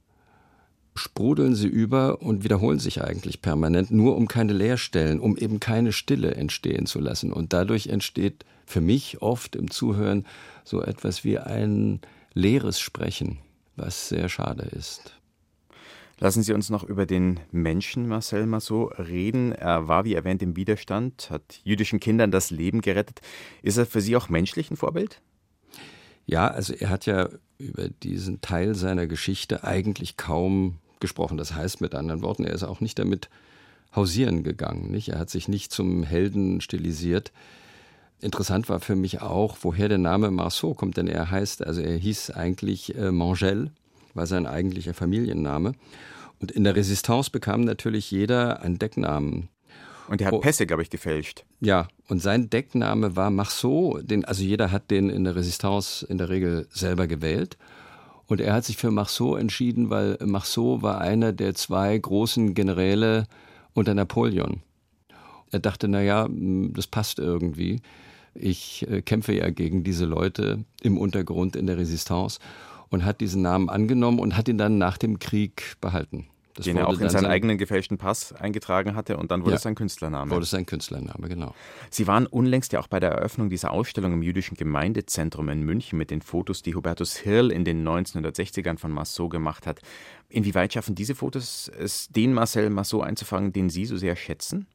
sprudeln 0.94 1.54
sie 1.54 1.66
über 1.66 2.22
und 2.22 2.44
wiederholen 2.44 2.78
sich 2.78 3.02
eigentlich 3.02 3.42
permanent, 3.42 3.90
nur 3.90 4.16
um 4.16 4.28
keine 4.28 4.52
Leerstellen, 4.52 5.18
um 5.18 5.36
eben 5.36 5.58
keine 5.58 5.92
Stille 5.92 6.34
entstehen 6.34 6.86
zu 6.86 7.00
lassen. 7.00 7.32
Und 7.32 7.52
dadurch 7.52 7.88
entsteht 7.88 8.44
für 8.64 8.80
mich 8.80 9.20
oft 9.20 9.56
im 9.56 9.70
Zuhören 9.70 10.24
so 10.62 10.82
etwas 10.82 11.24
wie 11.24 11.38
ein 11.38 12.00
leeres 12.32 12.78
Sprechen, 12.78 13.38
was 13.76 14.08
sehr 14.08 14.28
schade 14.28 14.62
ist. 14.62 15.18
Lassen 16.20 16.44
Sie 16.44 16.52
uns 16.52 16.70
noch 16.70 16.84
über 16.84 17.06
den 17.06 17.40
Menschen 17.50 18.06
Marcel 18.06 18.46
Massot 18.46 18.96
reden. 18.98 19.50
Er 19.50 19.88
war, 19.88 20.04
wie 20.04 20.14
erwähnt, 20.14 20.42
im 20.42 20.54
Widerstand, 20.54 21.28
hat 21.28 21.60
jüdischen 21.64 21.98
Kindern 21.98 22.30
das 22.30 22.50
Leben 22.50 22.82
gerettet. 22.82 23.20
Ist 23.62 23.78
er 23.78 23.86
für 23.86 24.00
Sie 24.00 24.14
auch 24.14 24.28
menschlich 24.28 24.70
ein 24.70 24.76
Vorbild? 24.76 25.20
Ja, 26.24 26.46
also 26.46 26.72
er 26.72 26.88
hat 26.88 27.06
ja 27.06 27.28
über 27.58 27.88
diesen 27.88 28.40
Teil 28.40 28.76
seiner 28.76 29.08
Geschichte 29.08 29.64
eigentlich 29.64 30.16
kaum 30.16 30.78
gesprochen. 31.04 31.36
Das 31.36 31.54
heißt 31.54 31.80
mit 31.82 31.94
anderen 31.94 32.22
Worten, 32.22 32.44
er 32.44 32.54
ist 32.54 32.62
auch 32.62 32.80
nicht 32.80 32.98
damit 32.98 33.28
hausieren 33.94 34.42
gegangen. 34.42 34.90
Nicht? 34.90 35.10
Er 35.10 35.18
hat 35.18 35.30
sich 35.30 35.48
nicht 35.48 35.70
zum 35.70 36.02
Helden 36.02 36.60
stilisiert. 36.60 37.30
Interessant 38.20 38.68
war 38.70 38.80
für 38.80 38.96
mich 38.96 39.20
auch, 39.20 39.58
woher 39.60 39.88
der 39.88 39.98
Name 39.98 40.30
Marceau 40.30 40.72
kommt, 40.72 40.96
denn 40.96 41.08
er 41.08 41.30
heißt, 41.30 41.66
also 41.66 41.82
er 41.82 41.96
hieß 41.96 42.30
eigentlich 42.30 42.96
äh, 42.96 43.12
Mangel, 43.12 43.70
war 44.14 44.26
sein 44.26 44.46
eigentlicher 44.46 44.94
Familienname. 44.94 45.72
Und 46.40 46.50
in 46.50 46.64
der 46.64 46.74
Resistance 46.74 47.30
bekam 47.30 47.60
natürlich 47.62 48.10
jeder 48.10 48.62
einen 48.62 48.78
Decknamen. 48.78 49.48
Und 50.08 50.20
er 50.20 50.28
hat 50.28 50.34
oh, 50.34 50.40
Pässe, 50.40 50.66
glaube 50.66 50.82
ich, 50.82 50.90
gefälscht. 50.90 51.44
Ja, 51.60 51.88
und 52.08 52.20
sein 52.20 52.50
Deckname 52.50 53.16
war 53.16 53.30
Marceau, 53.30 53.98
den, 54.02 54.24
also 54.24 54.42
jeder 54.42 54.70
hat 54.70 54.90
den 54.90 55.10
in 55.10 55.24
der 55.24 55.36
Resistance 55.36 56.06
in 56.06 56.18
der 56.18 56.28
Regel 56.28 56.66
selber 56.70 57.06
gewählt. 57.06 57.56
Und 58.26 58.40
er 58.40 58.54
hat 58.54 58.64
sich 58.64 58.76
für 58.76 58.90
Marceau 58.90 59.36
entschieden, 59.36 59.90
weil 59.90 60.16
Marceau 60.24 60.82
war 60.82 61.00
einer 61.00 61.32
der 61.32 61.54
zwei 61.54 61.96
großen 61.96 62.54
Generäle 62.54 63.26
unter 63.74 63.94
Napoleon. 63.94 64.62
Er 65.50 65.60
dachte, 65.60 65.88
na 65.88 66.02
ja, 66.02 66.28
das 66.30 66.86
passt 66.86 67.18
irgendwie. 67.18 67.80
Ich 68.34 68.86
äh, 68.88 69.02
kämpfe 69.02 69.34
ja 69.34 69.50
gegen 69.50 69.84
diese 69.84 70.04
Leute 70.04 70.64
im 70.82 70.98
Untergrund 70.98 71.54
in 71.54 71.66
der 71.66 71.76
Resistance 71.76 72.40
und 72.90 73.04
hat 73.04 73.20
diesen 73.20 73.42
Namen 73.42 73.68
angenommen 73.68 74.18
und 74.18 74.36
hat 74.36 74.48
ihn 74.48 74.58
dann 74.58 74.78
nach 74.78 74.98
dem 74.98 75.18
Krieg 75.18 75.76
behalten. 75.80 76.26
Das 76.54 76.64
den 76.66 76.76
er 76.76 76.86
auch 76.86 76.92
in 76.92 76.98
seinen 77.08 77.10
sein- 77.10 77.26
eigenen 77.26 77.58
gefälschten 77.58 77.98
Pass 77.98 78.32
eingetragen 78.32 78.94
hatte 78.94 79.16
und 79.16 79.30
dann 79.32 79.40
wurde 79.42 79.50
Ja. 79.52 79.56
es 79.56 79.62
sein 79.62 79.74
Künstlername. 79.74 80.30
Wurde 80.30 80.46
sein 80.46 80.64
Künstlername, 80.66 81.28
genau. 81.28 81.52
Sie 81.90 82.06
waren 82.06 82.26
unlängst 82.26 82.72
ja 82.72 82.78
auch 82.80 82.86
bei 82.86 83.00
der 83.00 83.10
Eröffnung 83.10 83.50
dieser 83.50 83.72
Ausstellung 83.72 84.12
im 84.12 84.22
Jüdischen 84.22 84.56
Gemeindezentrum 84.56 85.48
in 85.48 85.62
München 85.62 85.98
mit 85.98 86.10
den 86.12 86.22
Fotos, 86.22 86.62
die 86.62 86.74
Hubertus 86.76 87.16
Hirl 87.16 87.50
in 87.50 87.64
den 87.64 87.82
1960ern 87.86 88.78
von 88.78 88.92
Massot 88.92 89.30
gemacht 89.32 89.66
hat. 89.66 89.80
Inwieweit 90.28 90.72
schaffen 90.72 90.94
diese 90.94 91.14
Fotos 91.16 91.68
es, 91.76 92.08
den 92.08 92.32
Marcel 92.32 92.70
Massot 92.70 93.02
einzufangen, 93.02 93.52
den 93.52 93.68
Sie 93.68 93.84
so 93.84 93.96
sehr 93.96 94.14
schätzen? 94.14 94.66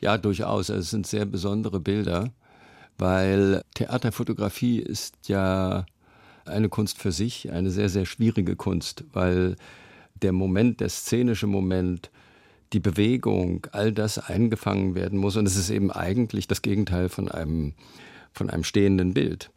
Ja, 0.00 0.18
durchaus. 0.18 0.70
Also 0.70 0.80
Es 0.80 0.90
sind 0.90 1.06
sehr 1.06 1.24
besondere 1.24 1.78
Bilder, 1.78 2.32
weil 2.98 3.62
Theaterfotografie 3.74 4.80
ist 4.80 5.28
ja 5.28 5.86
eine 6.44 6.68
Kunst 6.68 6.98
für 6.98 7.12
sich, 7.12 7.52
eine 7.52 7.70
sehr, 7.70 7.88
sehr 7.88 8.06
schwierige 8.06 8.56
Kunst, 8.56 9.04
weil 9.12 9.54
der 10.22 10.32
Moment, 10.32 10.80
der 10.80 10.88
szenische 10.88 11.46
Moment, 11.46 12.10
die 12.72 12.80
Bewegung, 12.80 13.66
all 13.72 13.92
das 13.92 14.18
eingefangen 14.18 14.94
werden 14.94 15.18
muss. 15.18 15.36
Und 15.36 15.46
es 15.46 15.56
ist 15.56 15.70
eben 15.70 15.90
eigentlich 15.90 16.48
das 16.48 16.62
Gegenteil 16.62 17.08
von 17.08 17.28
einem, 17.28 17.74
von 18.32 18.48
einem 18.48 18.64
stehenden 18.64 19.14
Bild. 19.14 19.50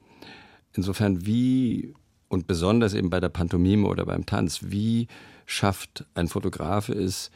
Insofern, 0.73 1.25
wie, 1.25 1.93
und 2.27 2.47
besonders 2.47 2.93
eben 2.93 3.09
bei 3.09 3.19
der 3.19 3.29
Pantomime 3.29 3.87
oder 3.87 4.05
beim 4.05 4.25
Tanz, 4.25 4.59
wie 4.63 5.07
schafft 5.45 6.05
ein 6.13 6.27
Fotograf 6.27 6.89
es, 6.89 7.31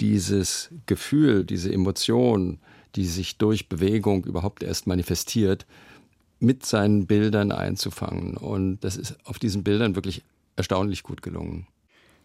dieses 0.00 0.70
Gefühl, 0.86 1.44
diese 1.44 1.72
Emotion, 1.72 2.58
die 2.96 3.04
sich 3.04 3.38
durch 3.38 3.68
Bewegung 3.68 4.24
überhaupt 4.24 4.62
erst 4.62 4.86
manifestiert, 4.86 5.66
mit 6.40 6.66
seinen 6.66 7.06
Bildern 7.06 7.52
einzufangen. 7.52 8.36
Und 8.36 8.80
das 8.80 8.96
ist 8.96 9.16
auf 9.26 9.38
diesen 9.38 9.62
Bildern 9.62 9.94
wirklich 9.94 10.22
erstaunlich 10.56 11.02
gut 11.02 11.22
gelungen. 11.22 11.66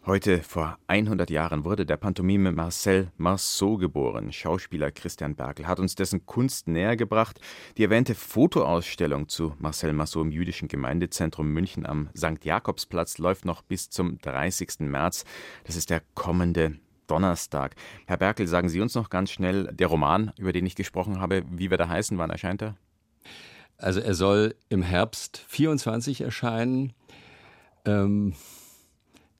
Heute 0.08 0.42
vor 0.42 0.78
100 0.88 1.30
Jahren 1.30 1.66
wurde 1.66 1.86
der 1.86 1.98
Pantomime 1.98 2.54
Marcel 2.54 3.12
Marceau 3.18 3.76
geboren. 3.76 4.32
Schauspieler 4.32 4.90
Christian 4.90 5.36
Berkel 5.36 5.68
hat 5.68 5.82
uns 5.82 5.96
dessen 5.96 6.26
Kunst 6.26 6.70
näher 6.70 6.96
gebracht. 6.96 7.42
Die 7.76 7.84
erwähnte 7.84 8.16
Fotoausstellung 8.16 9.28
zu 9.28 9.54
Marcel 9.60 9.92
Marceau 9.92 10.22
im 10.22 10.32
Jüdischen 10.32 10.70
Gemeindezentrum 10.70 11.50
München 11.50 11.86
am 11.86 12.10
St. 12.16 12.46
Jakobsplatz 12.46 13.18
läuft 13.18 13.44
noch 13.44 13.64
bis 13.64 13.90
zum 13.90 14.18
30. 14.20 14.80
März. 14.80 15.26
Das 15.66 15.76
ist 15.76 15.90
der 15.90 16.02
kommende 16.14 16.80
Donnerstag. 17.08 17.76
Herr 18.06 18.16
Berkel, 18.16 18.48
sagen 18.48 18.70
Sie 18.70 18.80
uns 18.80 18.96
noch 18.96 19.10
ganz 19.10 19.30
schnell, 19.30 19.66
der 19.74 19.88
Roman, 19.88 20.32
über 20.38 20.54
den 20.54 20.66
ich 20.66 20.76
gesprochen 20.76 21.20
habe, 21.20 21.44
wie 21.52 21.70
wir 21.70 21.78
da 21.78 21.90
heißen, 21.90 22.18
wann 22.18 22.30
erscheint 22.30 22.62
er? 22.62 22.78
Also 23.78 24.00
er 24.00 24.14
soll 24.14 24.56
im 24.70 24.84
Herbst 24.84 25.44
24 25.50 26.22
erscheinen. 26.22 26.94
Ähm, 27.84 28.36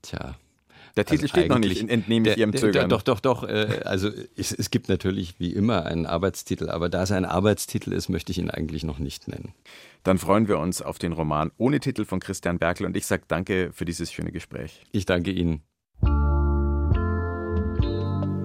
tja. 0.02 0.36
Der 0.98 1.06
Titel 1.06 1.24
Also 1.24 1.28
steht 1.28 1.50
noch 1.50 1.60
nicht, 1.60 1.90
entnehme 1.90 2.32
ich 2.32 2.38
Ihrem 2.38 2.56
Zögern. 2.56 2.90
Doch, 2.90 3.04
doch, 3.04 3.20
doch. 3.20 3.44
Äh, 3.44 3.82
also 3.86 4.10
es, 4.36 4.52
es 4.52 4.72
gibt 4.72 4.90
natürlich 4.90 5.40
wie 5.40 5.54
immer 5.54 5.86
einen 5.86 6.06
Arbeitstitel, 6.06 6.70
aber 6.70 6.90
da 6.90 7.04
es 7.04 7.12
ein 7.12 7.24
Arbeitstitel 7.24 7.94
ist, 7.94 8.10
möchte 8.10 8.32
ich 8.32 8.40
ihn 8.40 8.50
eigentlich 8.50 8.84
noch 8.84 9.00
nicht 9.00 9.28
nennen. 9.28 9.54
Dann 10.04 10.18
freuen 10.18 10.48
wir 10.48 10.58
uns 10.58 10.82
auf 10.82 10.98
den 10.98 11.14
Roman 11.14 11.52
ohne 11.58 11.80
Titel 11.80 12.04
von 12.06 12.20
Christian 12.20 12.58
Berkel 12.58 12.86
und 12.86 12.98
ich 12.98 13.06
sage 13.06 13.24
danke 13.28 13.72
für 13.74 13.86
dieses 13.86 14.12
schöne 14.12 14.32
Gespräch. 14.32 14.86
Ich 14.92 15.06
danke 15.06 15.32
Ihnen. 15.32 15.62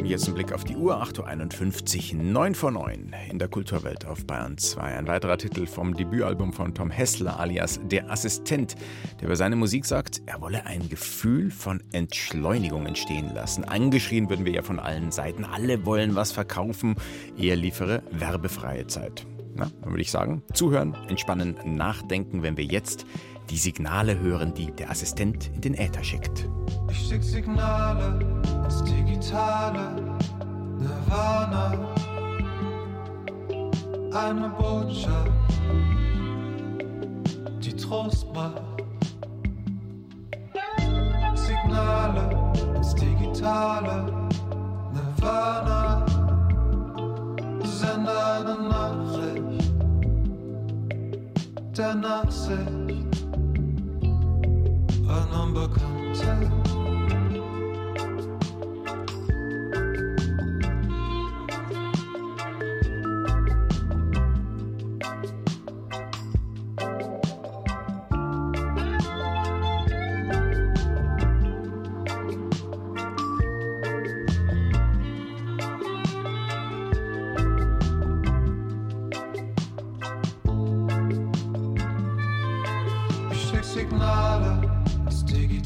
Jetzt 0.04 0.26
ein 0.26 0.34
Blick 0.34 0.52
auf 0.52 0.64
die 0.64 0.76
Uhr, 0.76 1.00
8.51 1.02 2.16
Uhr, 2.16 2.22
9 2.22 2.54
vor 2.54 2.70
9 2.72 3.14
in 3.30 3.38
der 3.38 3.48
Kulturwelt 3.48 4.04
auf 4.04 4.26
Bayern 4.26 4.58
2. 4.58 4.82
Ein 4.82 5.06
weiterer 5.06 5.38
Titel 5.38 5.66
vom 5.66 5.94
Debütalbum 5.94 6.52
von 6.52 6.74
Tom 6.74 6.90
Hessler 6.90 7.38
alias 7.38 7.80
Der 7.84 8.10
Assistent, 8.10 8.74
der 9.20 9.28
über 9.28 9.36
seine 9.36 9.56
Musik 9.56 9.86
sagt, 9.86 10.20
er 10.26 10.40
wolle 10.40 10.66
ein 10.66 10.88
Gefühl 10.88 11.50
von 11.50 11.82
Entschleunigung 11.92 12.86
entstehen 12.86 13.32
lassen. 13.32 13.64
Angeschrien 13.64 14.28
würden 14.28 14.44
wir 14.44 14.52
ja 14.52 14.62
von 14.62 14.80
allen 14.80 15.12
Seiten, 15.12 15.44
alle 15.44 15.86
wollen 15.86 16.14
was 16.14 16.32
verkaufen, 16.32 16.96
er 17.38 17.56
liefere 17.56 18.02
werbefreie 18.10 18.86
Zeit. 18.88 19.24
Na, 19.54 19.70
dann 19.82 19.90
würde 19.90 20.02
ich 20.02 20.10
sagen, 20.10 20.42
zuhören, 20.52 20.96
entspannen, 21.08 21.56
nachdenken, 21.64 22.42
wenn 22.42 22.56
wir 22.56 22.64
jetzt 22.64 23.06
die 23.50 23.58
Signale 23.58 24.18
hören, 24.18 24.52
die 24.54 24.72
der 24.72 24.90
Assistent 24.90 25.50
in 25.54 25.60
den 25.60 25.74
Äther 25.74 26.02
schickt. 26.02 26.48
Ich 26.90 27.08
schick 27.08 27.22
Signale 27.22 28.31
ins 28.72 28.84
Digitale, 28.84 29.94
Nirvana, 30.78 31.72
eine 34.14 34.48
Botschaft, 34.48 35.30
die 37.60 37.76
Trost 37.76 38.26
macht. 38.34 38.62
Signale 41.34 42.52
ins 42.76 42.94
Digitale, 42.94 44.28
Nirvana, 44.94 46.06
sende 47.64 48.12
eine 48.36 48.68
Nachricht 48.68 49.72
der 51.76 51.94
Nachsicht 51.94 53.26
an 55.08 55.42
Unbekannte. 55.42 56.81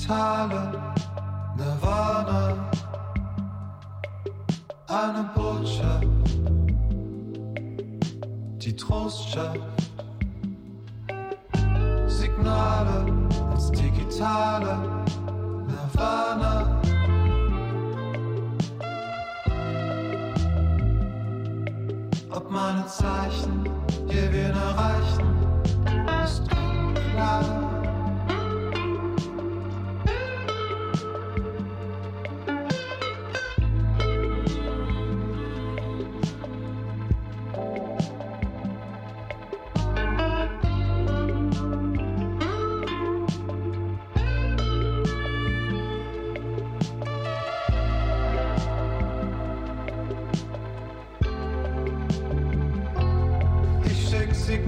Digitale, 0.06 0.80
Nirvana, 1.56 2.70
eine 4.86 5.28
Botschaft, 5.34 6.06
die 8.62 8.76
Trost 8.76 9.32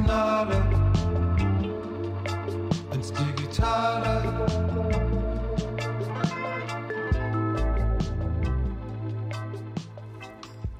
Signale 0.09 0.57
ins 2.95 3.13
Digitale. 3.13 4.47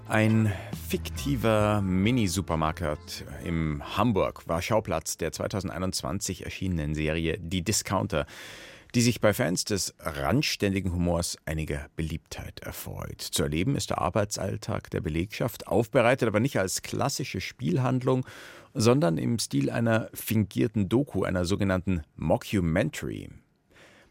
Ein 0.09 0.51
fiktiver 0.89 1.83
Mini-Supermarkt 1.83 3.27
im 3.45 3.83
Hamburg 3.99 4.49
war 4.49 4.63
Schauplatz 4.63 5.19
der 5.19 5.33
2021 5.33 6.47
erschienenen 6.47 6.95
Serie 6.95 7.37
Die 7.39 7.63
Discounter, 7.63 8.25
die 8.95 9.03
sich 9.03 9.21
bei 9.21 9.35
Fans 9.35 9.65
des 9.65 9.95
randständigen 9.99 10.95
Humors 10.95 11.37
einiger 11.45 11.89
Beliebtheit 11.97 12.61
erfreut. 12.61 13.21
Zu 13.21 13.43
erleben 13.43 13.77
ist 13.77 13.91
der 13.91 13.99
Arbeitsalltag 13.99 14.89
der 14.89 15.03
Belegschaft, 15.03 15.67
aufbereitet 15.67 16.29
aber 16.29 16.41
nicht 16.41 16.59
als 16.59 16.81
klassische 16.81 17.43
Spielhandlung, 17.43 18.25
sondern 18.79 19.19
im 19.19 19.41
Stil 19.41 19.71
einer 19.71 20.09
fingierten 20.15 20.89
Doku, 20.89 21.25
einer 21.25 21.45
sogenannten 21.45 22.03
Mockumentary. 22.15 23.29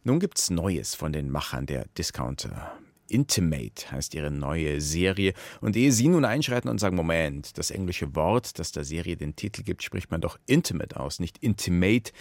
Nun 0.03 0.19
gibt's 0.19 0.49
Neues 0.49 0.93
von 0.93 1.13
den 1.13 1.29
Machern 1.31 1.65
der 1.65 1.85
Discounter. 1.97 2.77
Intimate 3.09 3.89
heißt 3.89 4.13
ihre 4.13 4.29
neue 4.29 4.81
Serie. 4.81 5.33
Und 5.61 5.77
ehe 5.77 5.93
Sie 5.93 6.09
nun 6.09 6.25
einschreiten 6.25 6.69
und 6.69 6.79
sagen, 6.79 6.97
Moment, 6.97 7.57
das 7.57 7.71
englische 7.71 8.13
Wort, 8.13 8.59
das 8.59 8.73
der 8.73 8.83
Serie 8.83 9.15
den 9.15 9.37
Titel 9.37 9.63
gibt, 9.63 9.83
spricht 9.83 10.11
man 10.11 10.19
doch 10.19 10.37
Intimate 10.47 10.99
aus, 10.99 11.21
nicht 11.21 11.37
Intimate. 11.37 12.11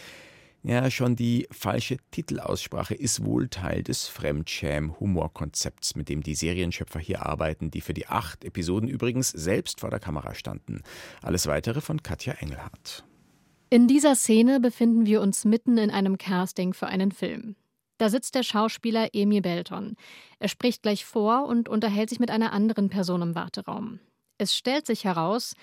Ja, 0.68 0.90
schon 0.90 1.14
die 1.14 1.46
falsche 1.52 1.98
Titelaussprache 2.11 2.96
ist 2.96 3.24
wohl 3.24 3.48
Teil 3.48 3.85
des 3.85 4.09
Fremdschäm-Humorkonzepts, 4.09 5.94
mit 5.94 6.09
dem 6.09 6.24
die 6.24 6.35
Serienschöpfer 6.35 6.98
hier 6.98 7.24
arbeiten, 7.24 7.70
die 7.70 7.81
für 7.81 7.94
die 7.94 8.09
acht 8.09 8.44
Episoden 8.44 8.88
übrigens 8.88 9.31
selbst 9.31 9.79
vor 9.79 9.90
der 9.90 10.00
Kamera 10.00 10.35
standen. 10.35 10.83
Alles 11.22 11.46
weitere 11.46 11.81
von 11.81 12.02
Katja 12.02 12.33
Engelhardt. 12.40 13.05
In 13.70 13.87
dieser 13.87 14.16
Szene 14.16 14.59
befinden 14.59 15.07
wir 15.07 15.20
uns 15.20 15.44
mitten 15.44 15.79
in 15.79 15.92
einem 15.92 16.18
Casting 16.18 16.74
für 16.74 16.88
einen 16.88 17.12
Film. 17.12 17.55
Da 17.98 18.09
sitzt 18.09 18.35
der 18.35 18.42
Schauspieler 18.42 19.11
Emil 19.12 19.42
Belton. 19.42 19.94
Er 20.40 20.48
spricht 20.48 20.83
gleich 20.83 21.05
vor 21.05 21.46
und 21.46 21.68
unterhält 21.68 22.09
sich 22.11 22.18
mit 22.18 22.33
einer 22.33 22.52
anderen 22.52 22.88
Person 22.88 23.22
im 23.22 23.37
Warteraum. 23.37 24.00
Es 24.37 24.57
stellt 24.57 24.85
sich 24.87 25.05
heraus, 25.05 25.55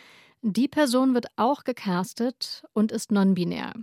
die 0.41 0.69
Person 0.69 1.13
wird 1.13 1.27
auch 1.35 1.65
gecastet 1.65 2.63
und 2.71 2.93
ist 2.93 3.11
non-binär. 3.11 3.73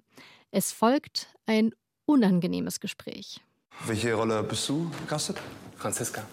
Es 0.53 0.73
folgt 0.73 1.29
ein 1.47 1.71
unangenehmes 2.07 2.81
Gespräch. 2.81 3.41
Welche 3.87 4.15
Rolle 4.15 4.43
bist 4.43 4.69
du 4.69 4.91
gecastet? 5.03 5.39
Franziska. 5.77 6.25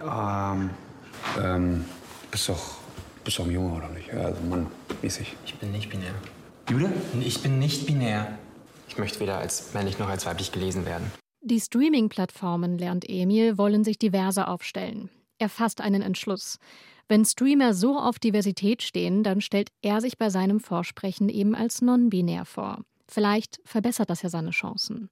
Ähm, 0.00 0.70
ähm, 1.42 1.84
bist 2.30 2.48
doch, 2.48 2.76
bist 3.24 3.38
doch 3.38 3.44
ein 3.44 3.50
Junge, 3.50 3.74
oder 3.74 3.88
nicht? 3.88 4.12
Also 4.12 4.40
Mann, 4.42 4.68
mäßig. 5.02 5.34
Ich 5.44 5.56
bin 5.56 5.72
nicht 5.72 5.90
binär. 5.90 6.14
Jude? 6.70 6.92
Ich 7.20 7.42
bin 7.42 7.58
nicht 7.58 7.86
binär. 7.86 8.38
Ich 8.88 8.96
möchte 8.96 9.18
weder 9.18 9.38
als 9.38 9.74
männlich 9.74 9.98
noch 9.98 10.08
als 10.08 10.24
weiblich 10.24 10.52
gelesen 10.52 10.86
werden. 10.86 11.10
Die 11.40 11.60
Streaming-Plattformen, 11.60 12.78
lernt 12.78 13.08
Emil, 13.08 13.58
wollen 13.58 13.82
sich 13.82 13.98
diverser 13.98 14.48
aufstellen. 14.48 15.10
Er 15.38 15.48
fasst 15.48 15.80
einen 15.80 16.00
Entschluss. 16.00 16.58
Wenn 17.08 17.24
Streamer 17.24 17.74
so 17.74 17.98
auf 17.98 18.20
Diversität 18.20 18.82
stehen, 18.82 19.24
dann 19.24 19.40
stellt 19.40 19.70
er 19.82 20.00
sich 20.00 20.16
bei 20.16 20.30
seinem 20.30 20.60
Vorsprechen 20.60 21.28
eben 21.28 21.56
als 21.56 21.82
non-binär 21.82 22.44
vor. 22.44 22.78
Vielleicht 23.08 23.60
verbessert 23.64 24.10
das 24.10 24.22
ja 24.22 24.28
seine 24.28 24.50
Chancen. 24.50 25.10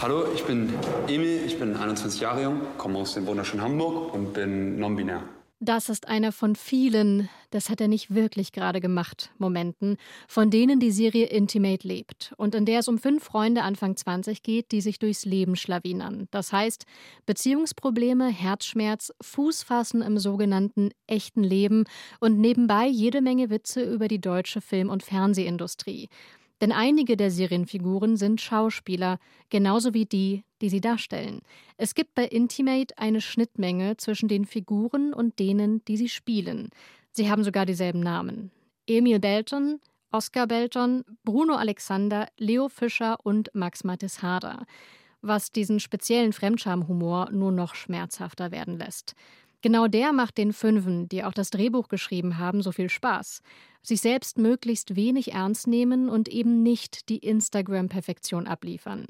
Hallo, 0.00 0.24
ich 0.34 0.44
bin 0.44 0.72
Emil, 1.08 1.44
ich 1.46 1.58
bin 1.58 1.76
21 1.76 2.20
Jahre 2.20 2.42
jung, 2.42 2.60
komme 2.78 2.98
aus 2.98 3.14
dem 3.14 3.26
wunderschönen 3.26 3.62
Hamburg 3.62 4.12
und 4.14 4.32
bin 4.32 4.78
non-binär. 4.78 5.22
Das 5.64 5.88
ist 5.88 6.08
einer 6.08 6.32
von 6.32 6.56
vielen, 6.56 7.28
das 7.50 7.70
hat 7.70 7.80
er 7.80 7.86
nicht 7.86 8.12
wirklich 8.12 8.50
gerade 8.50 8.80
gemacht, 8.80 9.30
Momenten, 9.38 9.96
von 10.26 10.50
denen 10.50 10.80
die 10.80 10.90
Serie 10.90 11.26
Intimate 11.26 11.86
lebt 11.86 12.34
und 12.36 12.56
in 12.56 12.66
der 12.66 12.80
es 12.80 12.88
um 12.88 12.98
fünf 12.98 13.22
Freunde 13.22 13.62
Anfang 13.62 13.96
20 13.96 14.42
geht, 14.42 14.72
die 14.72 14.80
sich 14.80 14.98
durchs 14.98 15.24
Leben 15.24 15.54
schlawinern. 15.54 16.26
Das 16.32 16.52
heißt, 16.52 16.84
Beziehungsprobleme, 17.26 18.26
Herzschmerz, 18.26 19.12
Fußfassen 19.22 20.02
im 20.02 20.18
sogenannten 20.18 20.90
echten 21.06 21.44
Leben 21.44 21.84
und 22.18 22.40
nebenbei 22.40 22.88
jede 22.88 23.20
Menge 23.20 23.48
Witze 23.48 23.84
über 23.84 24.08
die 24.08 24.20
deutsche 24.20 24.60
Film- 24.60 24.90
und 24.90 25.04
Fernsehindustrie. 25.04 26.08
Denn 26.62 26.70
einige 26.70 27.16
der 27.16 27.32
Serienfiguren 27.32 28.16
sind 28.16 28.40
Schauspieler, 28.40 29.18
genauso 29.50 29.94
wie 29.94 30.06
die, 30.06 30.44
die 30.60 30.68
sie 30.68 30.80
darstellen. 30.80 31.40
Es 31.76 31.96
gibt 31.96 32.14
bei 32.14 32.24
Intimate 32.24 32.96
eine 32.96 33.20
Schnittmenge 33.20 33.96
zwischen 33.96 34.28
den 34.28 34.46
Figuren 34.46 35.12
und 35.12 35.40
denen, 35.40 35.84
die 35.86 35.96
sie 35.96 36.08
spielen. 36.08 36.70
Sie 37.10 37.28
haben 37.28 37.42
sogar 37.42 37.66
dieselben 37.66 37.98
Namen. 37.98 38.52
Emil 38.86 39.18
Belton, 39.18 39.80
Oskar 40.12 40.46
Belton, 40.46 41.04
Bruno 41.24 41.56
Alexander, 41.56 42.28
Leo 42.38 42.68
Fischer 42.68 43.18
und 43.24 43.50
Max 43.54 43.82
Mathis 43.82 44.22
Harder. 44.22 44.64
Was 45.20 45.50
diesen 45.50 45.80
speziellen 45.80 46.32
Fremdschamhumor 46.32 47.30
nur 47.32 47.50
noch 47.50 47.74
schmerzhafter 47.74 48.52
werden 48.52 48.78
lässt. 48.78 49.16
Genau 49.62 49.86
der 49.86 50.12
macht 50.12 50.38
den 50.38 50.52
Fünfen, 50.52 51.08
die 51.08 51.22
auch 51.22 51.32
das 51.32 51.50
Drehbuch 51.50 51.88
geschrieben 51.88 52.38
haben, 52.38 52.62
so 52.62 52.72
viel 52.72 52.90
Spaß. 52.90 53.42
Sich 53.80 54.00
selbst 54.00 54.36
möglichst 54.36 54.96
wenig 54.96 55.32
ernst 55.32 55.68
nehmen 55.68 56.08
und 56.08 56.28
eben 56.28 56.64
nicht 56.64 57.08
die 57.08 57.18
Instagram-Perfektion 57.18 58.48
abliefern. 58.48 59.06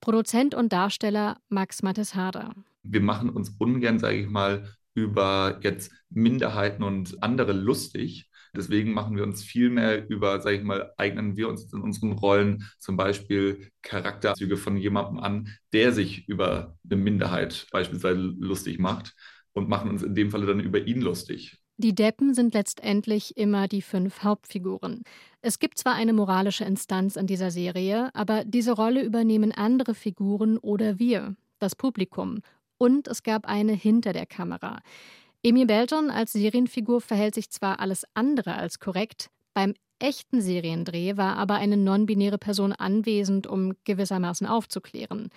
Produzent 0.00 0.54
und 0.56 0.72
Darsteller 0.72 1.38
Max 1.48 1.84
Mattes 1.84 2.16
Harder. 2.16 2.54
Wir 2.82 3.00
machen 3.00 3.30
uns 3.30 3.50
ungern, 3.58 4.00
sage 4.00 4.18
ich 4.18 4.28
mal, 4.28 4.68
über 4.94 5.60
jetzt 5.62 5.92
Minderheiten 6.10 6.82
und 6.82 7.22
andere 7.22 7.52
lustig. 7.52 8.28
Deswegen 8.56 8.92
machen 8.92 9.16
wir 9.16 9.22
uns 9.22 9.44
viel 9.44 9.70
mehr 9.70 10.08
über, 10.08 10.40
sage 10.40 10.56
ich 10.56 10.64
mal, 10.64 10.92
eignen 10.96 11.36
wir 11.36 11.48
uns 11.48 11.72
in 11.72 11.80
unseren 11.80 12.12
Rollen 12.12 12.68
zum 12.78 12.96
Beispiel 12.96 13.70
Charakterzüge 13.82 14.56
von 14.56 14.76
jemandem 14.76 15.18
an, 15.20 15.48
der 15.72 15.92
sich 15.92 16.28
über 16.28 16.76
eine 16.84 16.96
Minderheit 16.96 17.66
beispielsweise 17.70 18.20
lustig 18.20 18.80
macht 18.80 19.14
und 19.54 19.68
machen 19.68 19.90
uns 19.90 20.02
in 20.02 20.14
dem 20.14 20.30
Falle 20.30 20.46
dann 20.46 20.60
über 20.60 20.86
ihn 20.86 21.00
lustig. 21.00 21.56
Die 21.76 21.94
Deppen 21.94 22.34
sind 22.34 22.54
letztendlich 22.54 23.36
immer 23.36 23.66
die 23.66 23.82
fünf 23.82 24.22
Hauptfiguren. 24.22 25.02
Es 25.40 25.58
gibt 25.58 25.78
zwar 25.78 25.94
eine 25.94 26.12
moralische 26.12 26.64
Instanz 26.64 27.16
in 27.16 27.26
dieser 27.26 27.50
Serie, 27.50 28.14
aber 28.14 28.44
diese 28.44 28.72
Rolle 28.72 29.02
übernehmen 29.02 29.50
andere 29.50 29.94
Figuren 29.94 30.58
oder 30.58 30.98
wir, 30.98 31.34
das 31.58 31.74
Publikum. 31.74 32.42
Und 32.78 33.08
es 33.08 33.22
gab 33.24 33.46
eine 33.46 33.72
hinter 33.72 34.12
der 34.12 34.26
Kamera. 34.26 34.80
Emil 35.42 35.66
Belton 35.66 36.10
als 36.10 36.32
Serienfigur 36.32 37.00
verhält 37.00 37.34
sich 37.34 37.50
zwar 37.50 37.80
alles 37.80 38.04
andere 38.14 38.54
als 38.54 38.78
korrekt, 38.78 39.30
beim 39.52 39.74
echten 39.98 40.40
Seriendreh 40.40 41.16
war 41.16 41.36
aber 41.36 41.54
eine 41.54 41.76
non-binäre 41.76 42.38
Person 42.38 42.72
anwesend, 42.72 43.46
um 43.46 43.74
gewissermaßen 43.84 44.46
aufzuklären 44.46 45.30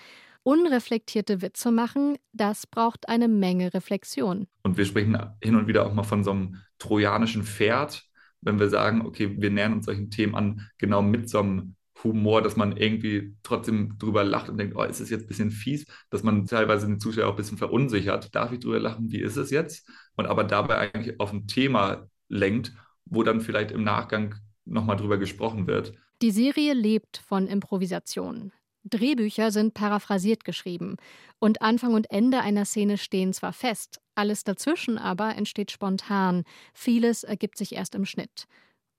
unreflektierte 0.44 1.42
Witze 1.42 1.72
machen, 1.72 2.18
das 2.34 2.68
braucht 2.68 3.10
eine 3.10 3.28
Menge 3.28 3.74
Reflexion. 3.74 4.48
Und 4.64 4.78
wir 4.78 4.86
sprechen 4.86 5.18
hin 5.42 5.56
und 5.56 5.68
wieder 5.68 5.86
auch 5.86 5.94
mal 5.94 6.04
von 6.04 6.24
so 6.24 6.32
einem 6.32 6.58
trojanischen 6.80 7.44
Pferd, 7.44 8.04
wenn 8.42 8.60
wir 8.60 8.70
sagen, 8.70 9.06
okay, 9.06 9.36
wir 9.40 9.50
nähern 9.50 9.74
uns 9.74 9.86
solchen 9.86 10.10
Themen 10.10 10.36
an, 10.36 10.62
genau 10.78 11.02
mit 11.02 11.30
so 11.30 11.40
einem 11.40 11.76
Humor, 12.04 12.42
dass 12.42 12.56
man 12.56 12.78
irgendwie 12.78 13.36
trotzdem 13.44 13.98
drüber 13.98 14.24
lacht 14.24 14.50
und 14.50 14.58
denkt, 14.58 14.76
oh, 14.76 14.84
ist 14.84 15.00
es 15.00 15.10
jetzt 15.10 15.24
ein 15.24 15.28
bisschen 15.28 15.52
fies, 15.52 15.86
dass 16.10 16.24
man 16.24 16.46
teilweise 16.46 16.86
den 16.88 17.00
Zuschauer 17.00 17.28
auch 17.28 17.32
ein 17.32 17.38
bisschen 17.38 17.58
verunsichert. 17.58 18.34
Darf 18.36 18.52
ich 18.52 18.60
drüber 18.60 18.80
lachen? 18.80 19.12
Wie 19.12 19.22
ist 19.22 19.36
es 19.36 19.50
jetzt? 19.50 19.90
Und 20.16 20.28
aber 20.28 20.44
dabei 20.44 20.94
eigentlich 20.94 21.20
auf 21.20 21.34
ein 21.34 21.48
Thema 21.48 22.08
lenkt, 22.30 22.74
wo 23.06 23.24
dann 23.24 23.42
vielleicht 23.42 23.72
im 23.72 23.84
Nachgang 23.84 24.36
nochmal 24.66 24.98
drüber 24.98 25.18
gesprochen 25.18 25.66
wird. 25.68 25.94
Die 26.22 26.32
Serie 26.32 26.74
lebt 26.74 27.18
von 27.18 27.48
Improvisation. 27.48 28.52
Drehbücher 28.90 29.52
sind 29.52 29.74
paraphrasiert 29.74 30.44
geschrieben 30.44 30.98
und 31.40 31.62
Anfang 31.62 31.94
und 31.94 32.10
Ende 32.12 32.42
einer 32.42 32.66
Szene 32.66 32.98
stehen 32.98 33.34
zwar 33.34 33.54
fest, 33.54 34.00
alles 34.16 34.44
dazwischen 34.44 34.98
aber 34.98 35.36
entsteht 35.36 35.72
spontan, 35.72 36.44
vieles 36.74 37.24
ergibt 37.24 37.58
sich 37.58 37.74
erst 37.74 37.96
im 37.96 38.06
Schnitt. 38.06 38.46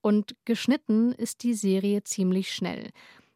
Und 0.01 0.37
geschnitten 0.45 1.13
ist 1.13 1.43
die 1.43 1.55
Serie 1.55 2.05
ziemlich 2.05 2.53
schnell. 2.53 2.91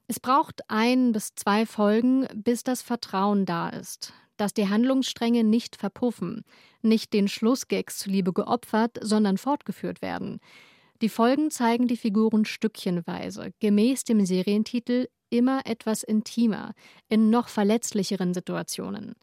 Es 0.06 0.20
braucht 0.20 0.62
ein 0.68 1.12
bis 1.12 1.34
zwei 1.34 1.66
Folgen, 1.66 2.26
bis 2.34 2.62
das 2.62 2.82
Vertrauen 2.82 3.46
da 3.46 3.68
ist, 3.68 4.12
dass 4.36 4.54
die 4.54 4.68
Handlungsstränge 4.68 5.44
nicht 5.44 5.76
verpuffen, 5.76 6.44
nicht 6.82 7.12
den 7.12 7.28
Schlussgags 7.28 7.98
zuliebe 7.98 8.32
geopfert, 8.32 8.98
sondern 9.00 9.38
fortgeführt 9.38 10.02
werden. 10.02 10.40
Die 11.00 11.08
Folgen 11.08 11.50
zeigen 11.50 11.88
die 11.88 11.96
Figuren 11.96 12.44
stückchenweise, 12.44 13.52
gemäß 13.58 14.04
dem 14.04 14.24
Serientitel 14.24 15.08
immer 15.32 15.62
etwas 15.64 16.02
intimer, 16.02 16.74
in 17.08 17.30
noch 17.30 17.48
verletzlicheren 17.48 18.34
Situationen. 18.34 19.14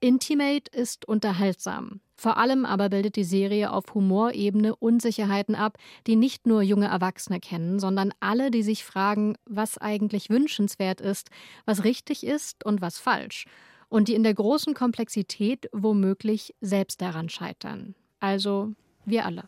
Intimate 0.00 0.68
ist 0.72 1.06
unterhaltsam. 1.06 2.00
Vor 2.16 2.36
allem 2.36 2.66
aber 2.66 2.88
bildet 2.88 3.14
die 3.14 3.24
Serie 3.24 3.72
auf 3.72 3.84
Humorebene 3.94 4.74
Unsicherheiten 4.74 5.54
ab, 5.54 5.78
die 6.08 6.16
nicht 6.16 6.44
nur 6.44 6.62
junge 6.62 6.86
Erwachsene 6.86 7.38
kennen, 7.38 7.78
sondern 7.78 8.12
alle, 8.18 8.50
die 8.50 8.64
sich 8.64 8.84
fragen, 8.84 9.36
was 9.46 9.78
eigentlich 9.78 10.28
wünschenswert 10.28 11.00
ist, 11.00 11.30
was 11.66 11.84
richtig 11.84 12.26
ist 12.26 12.64
und 12.64 12.80
was 12.80 12.98
falsch. 12.98 13.46
Und 13.88 14.08
die 14.08 14.14
in 14.14 14.24
der 14.24 14.34
großen 14.34 14.74
Komplexität 14.74 15.68
womöglich 15.72 16.54
selbst 16.60 17.00
daran 17.00 17.28
scheitern. 17.28 17.94
Also 18.18 18.72
wir 19.04 19.24
alle. 19.24 19.44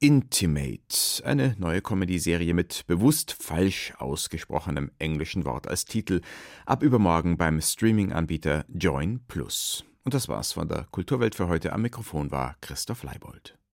Intimate, 0.00 1.24
eine 1.24 1.56
neue 1.58 1.82
Comedy-Serie 1.82 2.54
mit 2.54 2.86
bewusst 2.86 3.32
falsch 3.32 3.92
ausgesprochenem 3.98 4.92
englischen 5.00 5.44
Wort 5.44 5.66
als 5.66 5.86
Titel, 5.86 6.20
ab 6.66 6.84
übermorgen 6.84 7.36
beim 7.36 7.60
Streaming-Anbieter 7.60 8.64
Join 8.72 9.18
Plus. 9.26 9.84
Und 10.04 10.14
das 10.14 10.28
war's 10.28 10.52
von 10.52 10.68
der 10.68 10.86
Kulturwelt 10.92 11.34
für 11.34 11.48
heute. 11.48 11.72
Am 11.72 11.82
Mikrofon 11.82 12.30
war 12.30 12.54
Christoph 12.60 13.02
Leibold. 13.02 13.57